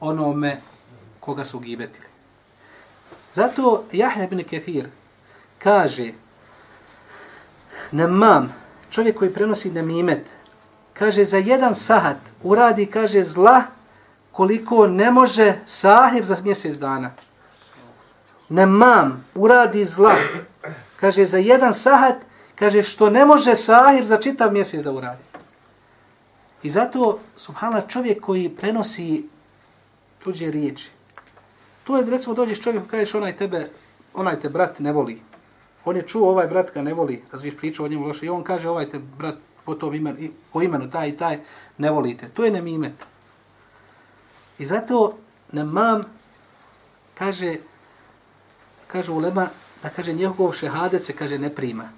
[0.00, 0.60] onome
[1.20, 2.06] koga su gibetili.
[3.34, 4.88] Zato Jahja ibn Kethir
[5.58, 6.12] kaže
[7.92, 8.54] nemam,
[8.90, 10.26] čovjek koji prenosi nemimet,
[10.92, 13.62] kaže za jedan sahat uradi, kaže zla
[14.32, 17.10] koliko ne može sahir za mjesec dana.
[18.48, 20.14] Nemam, uradi zla.
[20.96, 22.16] Kaže za jedan sahat,
[22.54, 25.22] kaže što ne može sahir za čitav mjesec da uradi.
[26.62, 29.28] I zato, subhanallah, čovjek koji prenosi
[30.24, 30.90] tuđe riječi,
[31.88, 33.66] to je, recimo, dođeš čovjek kažeš onaj tebe,
[34.14, 35.22] onaj te brat ne voli.
[35.84, 38.42] On je čuo ovaj brat ga ne voli, razviš priču o njemu loše, i on
[38.42, 41.38] kaže ovaj te brat po, tom imenu, po imenu taj i taj
[41.78, 42.28] ne volite.
[42.28, 42.92] To je nemimet.
[44.58, 45.16] I zato
[45.52, 46.02] nemam,
[47.14, 47.56] kaže,
[48.86, 49.48] kaže ulema,
[49.82, 51.88] da kaže njegov šehadet se kaže ne prima.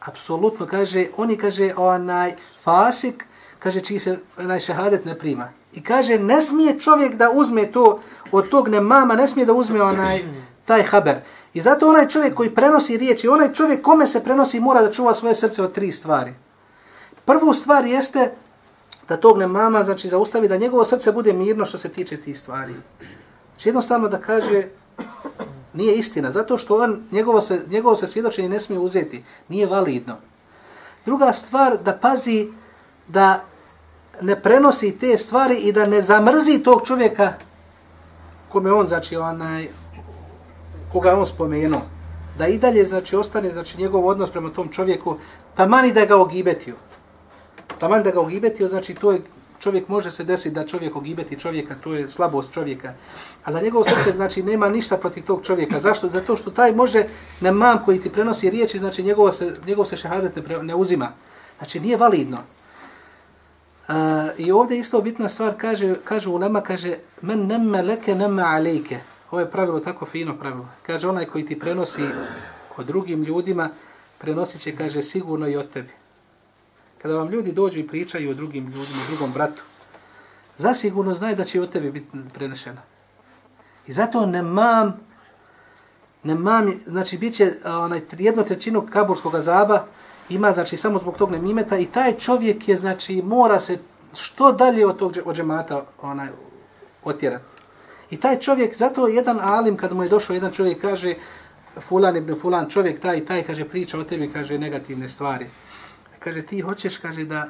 [0.00, 3.26] Apsolutno kaže, oni kaže onaj fasik,
[3.58, 5.52] kaže čiji se onaj šehadet ne prima.
[5.74, 8.00] I kaže ne smije čovjek da uzme to
[8.32, 10.22] od tog nemama, ne smije da uzme onaj
[10.64, 11.16] taj haber.
[11.54, 15.14] I zato onaj čovjek koji prenosi riječi, onaj čovjek kome se prenosi mora da čuva
[15.14, 16.34] svoje srce od tri stvari.
[17.24, 18.32] Prvu stvar jeste
[19.08, 22.38] da tog ne mama, znači zaustavi da njegovo srce bude mirno što se tiče tih
[22.38, 22.74] stvari.
[23.52, 24.64] Znači jednostavno da kaže
[25.72, 30.16] nije istina, zato što on, njegovo se, njegovo se svjedočenje ne smije uzeti, nije validno.
[31.06, 32.48] Druga stvar, da pazi
[33.08, 33.44] da
[34.20, 37.32] ne prenosi te stvari i da ne zamrzi tog čovjeka
[38.54, 39.66] kome on, znači, onaj,
[40.92, 41.80] koga on spomenuo,
[42.38, 45.16] da i dalje, znači, ostane, znači, njegov odnos prema tom čovjeku,
[45.54, 46.74] tamani da ga ogibetio.
[47.78, 49.22] Taman da ga ogibetio, znači, to je,
[49.58, 52.94] čovjek može se desiti da čovjek ogibeti čovjeka, to je slabost čovjeka.
[53.44, 55.80] A da njegov srce, znači, nema ništa protiv tog čovjeka.
[55.80, 56.08] Zašto?
[56.08, 57.06] Zato što taj može,
[57.40, 60.74] na mam koji ti prenosi riječi, znači, njegov se, njegov se šehadet ne, pre, ne
[60.74, 61.12] uzima.
[61.58, 62.38] Znači, nije validno.
[63.88, 68.98] A, I ovdje isto bitna stvar, kaže, kaže ulema, kaže, men nemme leke nemme alejke.
[69.30, 70.68] Ovo je pravilo, tako fino pravilo.
[70.82, 72.02] Kaže, onaj koji ti prenosi
[72.76, 73.68] o drugim ljudima,
[74.18, 75.92] prenosit će, kaže, sigurno i od tebi.
[77.02, 79.62] Kada vam ljudi dođu i pričaju o drugim ljudima, o drugom bratu,
[80.56, 82.82] zasigurno znaju da će od tebi biti prenešena.
[83.86, 85.00] I zato nemam,
[86.22, 89.86] nemam, znači, bit će onaj, jednu trećinu kaburskog zaba,
[90.28, 93.78] ima, znači, samo zbog tog nemimeta i taj čovjek je, znači, mora se
[94.14, 96.28] što dalje od tog od džemata onaj,
[97.04, 97.44] otjerati.
[98.10, 101.14] I taj čovjek, zato jedan alim, kad mu je došao jedan čovjek, kaže,
[101.80, 105.46] fulan ibn fulan, čovjek taj taj, kaže, priča o tebi, kaže, negativne stvari.
[106.18, 107.48] Kaže, ti hoćeš, kaže, da,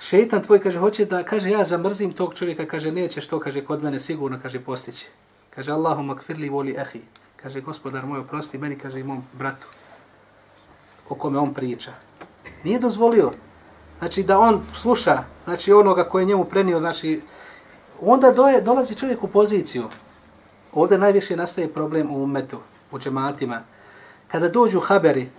[0.00, 3.82] šeitan tvoj, kaže, hoće da, kaže, ja zamrzim tog čovjeka, kaže, nećeš to, kaže, kod
[3.82, 5.06] mene sigurno, kaže, postići.
[5.54, 7.02] Kaže, Allahumma kfirli voli ehi.
[7.36, 9.66] Kaže, gospodar moj, oprosti meni, kaže, i mom bratu
[11.08, 11.92] o kome on priča.
[12.64, 13.30] Nije dozvolio.
[13.98, 17.20] Znači da on sluša, znači onoga koje njemu prenio, znači
[18.00, 19.84] onda doje, dolazi čovjek u poziciju.
[20.72, 22.58] Ovdje najviše nastaje problem u umetu,
[22.92, 23.62] u džematima.
[24.28, 25.30] Kada dođu haberi,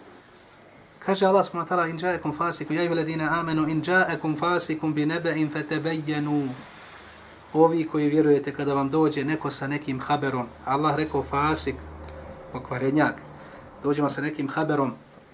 [0.99, 5.05] kaže Allah subhanahu wa ta'ala, in ja'akum fasikum, ja ayyuhalladhina amanu in ja'akum fasikum bi
[5.05, 6.49] naba'in fatabayyanu.
[7.53, 11.75] Ovi koji vjerujete kada vam dođe neko sa nekim haberom, Allah rekao fasik,
[12.53, 13.15] pokvarenjak,
[13.83, 14.93] dođemo sa nekim haberom,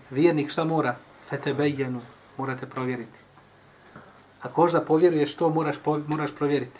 [0.09, 0.95] vjernik šta mora?
[1.29, 2.01] Fetebejenu,
[2.37, 3.19] morate provjeriti.
[4.41, 5.75] Ako hoš da povjeruješ to, moraš,
[6.07, 6.79] moraš provjeriti.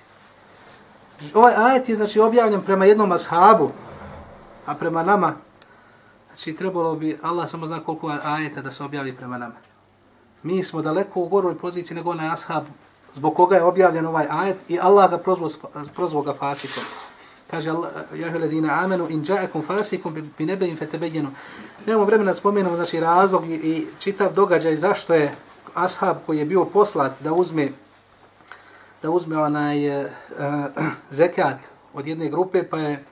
[1.33, 3.71] Ovaj ajet je znači, objavljen prema jednom ashabu,
[4.65, 5.33] a prema nama,
[6.27, 9.55] znači trebalo bi, Allah samo zna koliko ajeta da se objavi prema nama.
[10.43, 12.63] Mi smo daleko u goroj poziciji nego onaj ashab
[13.15, 15.49] zbog koga je objavljen ovaj ajet i Allah ga prozvao,
[15.95, 16.83] prozvao ga fasikom.
[17.51, 21.29] Kaže Allah, ja ledina amenu in ja'akum fasikum bi nebein fetebejenu.
[21.85, 25.35] Nemamo vremena da spomenemo znači, razlog i, i čitav događaj zašto je
[25.73, 27.69] ashab koji je bio poslat da uzme
[29.01, 30.09] da uzme onaj e,
[31.11, 31.57] zekat
[31.93, 33.03] od jedne grupe, pa je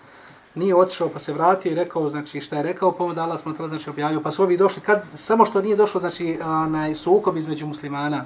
[0.56, 3.54] nije otišao, pa se vratio i rekao, znači šta je rekao, pa onda Allah smo
[3.54, 7.38] tada znači objavio, pa su ovi došli, kad, samo što nije došlo, znači, onaj sukob
[7.38, 8.26] između muslimana,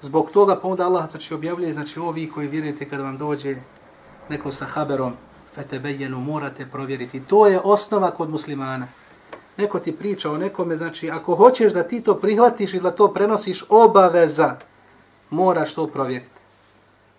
[0.00, 3.56] zbog toga, pa onda Allah znači objavljuje, znači ovi koji vjerujete kada vam dođe
[4.28, 5.12] neko sa haberom,
[5.54, 7.20] fetebejenu, morate provjeriti.
[7.20, 8.86] To je osnova kod muslimana
[9.60, 13.12] neko ti priča o nekome, znači ako hoćeš da ti to prihvatiš i da to
[13.12, 14.56] prenosiš, obaveza
[15.30, 16.40] moraš to provjeriti.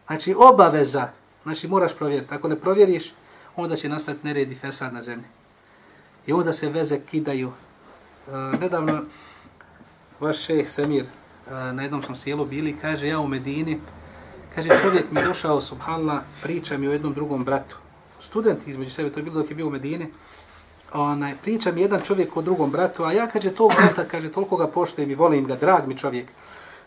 [0.07, 1.09] Znači, obaveza,
[1.43, 2.33] znači moraš provjeriti.
[2.33, 3.13] Ako ne provjeriš,
[3.55, 5.25] onda će nastati nered i fesad na zemlji.
[6.27, 7.51] I onda se veze kidaju.
[8.27, 9.01] E, nedavno,
[10.19, 13.79] vaš šeh Semir, e, na jednom sam sjelu bili, kaže, ja u Medini,
[14.55, 17.77] kaže, čovjek mi došao, subhanallah, priča mi o jednom drugom bratu.
[18.19, 20.07] Student između sebe, to je bilo dok je bio u Medini,
[20.93, 24.57] onaj, priča mi jedan čovjek o drugom bratu, a ja, kaže, tog brata, kaže, toliko
[24.57, 26.31] ga poštujem i volim ga, drag mi čovjek.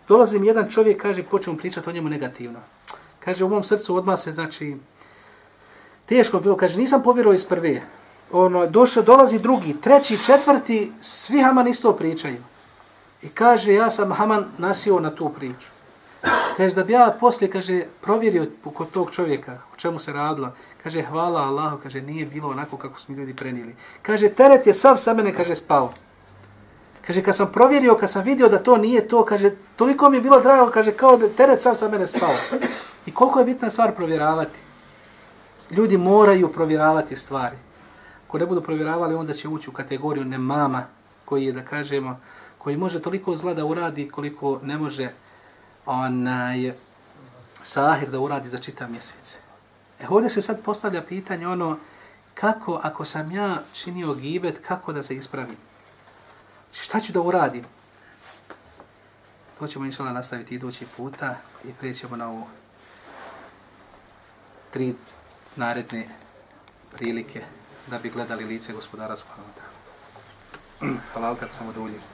[0.08, 2.60] Dolazim jedan čovjek, kaže, počnem pričati o njemu negativno.
[3.18, 4.76] Kaže, u mom srcu odmah se, znači,
[6.06, 7.82] teško bilo, kaže, nisam povjerovao iz prve.
[8.32, 12.42] Ono, došao, dolazi drugi, treći, četvrti, svi Haman isto pričaju.
[13.22, 15.73] I kaže, ja sam Haman nasio na tu priču.
[16.56, 20.52] Kaže, da bi ja poslije, kaže, provjerio kod tog čovjeka, o čemu se radilo,
[20.82, 23.74] kaže, hvala Allahu, kaže, nije bilo onako kako smo ljudi prenijeli.
[24.02, 25.90] Kaže, teret je sav sa mene, kaže, spao.
[27.06, 30.20] Kaže, kad sam provjerio, kad sam vidio da to nije to, kaže, toliko mi je
[30.20, 32.34] bilo drago, kaže, kao da teret sav sa mene spao.
[33.06, 34.58] I koliko je bitna stvar provjeravati?
[35.70, 37.56] Ljudi moraju provjeravati stvari.
[38.28, 40.86] Ako ne budu provjeravali, onda će ući u kategoriju nemama,
[41.24, 42.20] koji je, da kažemo,
[42.58, 45.10] koji može toliko zla da uradi koliko ne može
[45.86, 46.72] onaj
[47.62, 49.36] sahir da uradi za čitav mjesec.
[50.00, 51.78] E ovdje se sad postavlja pitanje ono,
[52.34, 55.56] kako ako sam ja činio gibet, kako da se ispravim?
[56.72, 57.64] Šta ću da uradim?
[59.58, 62.46] To ćemo inšala nastaviti idući puta i prijećemo na ovu
[64.70, 64.94] tri
[65.56, 66.08] naredne
[66.90, 67.44] prilike
[67.86, 70.96] da bi gledali lice gospodara Subhanahu wa ta'ala.
[71.14, 72.13] Halal kako sam oduljio.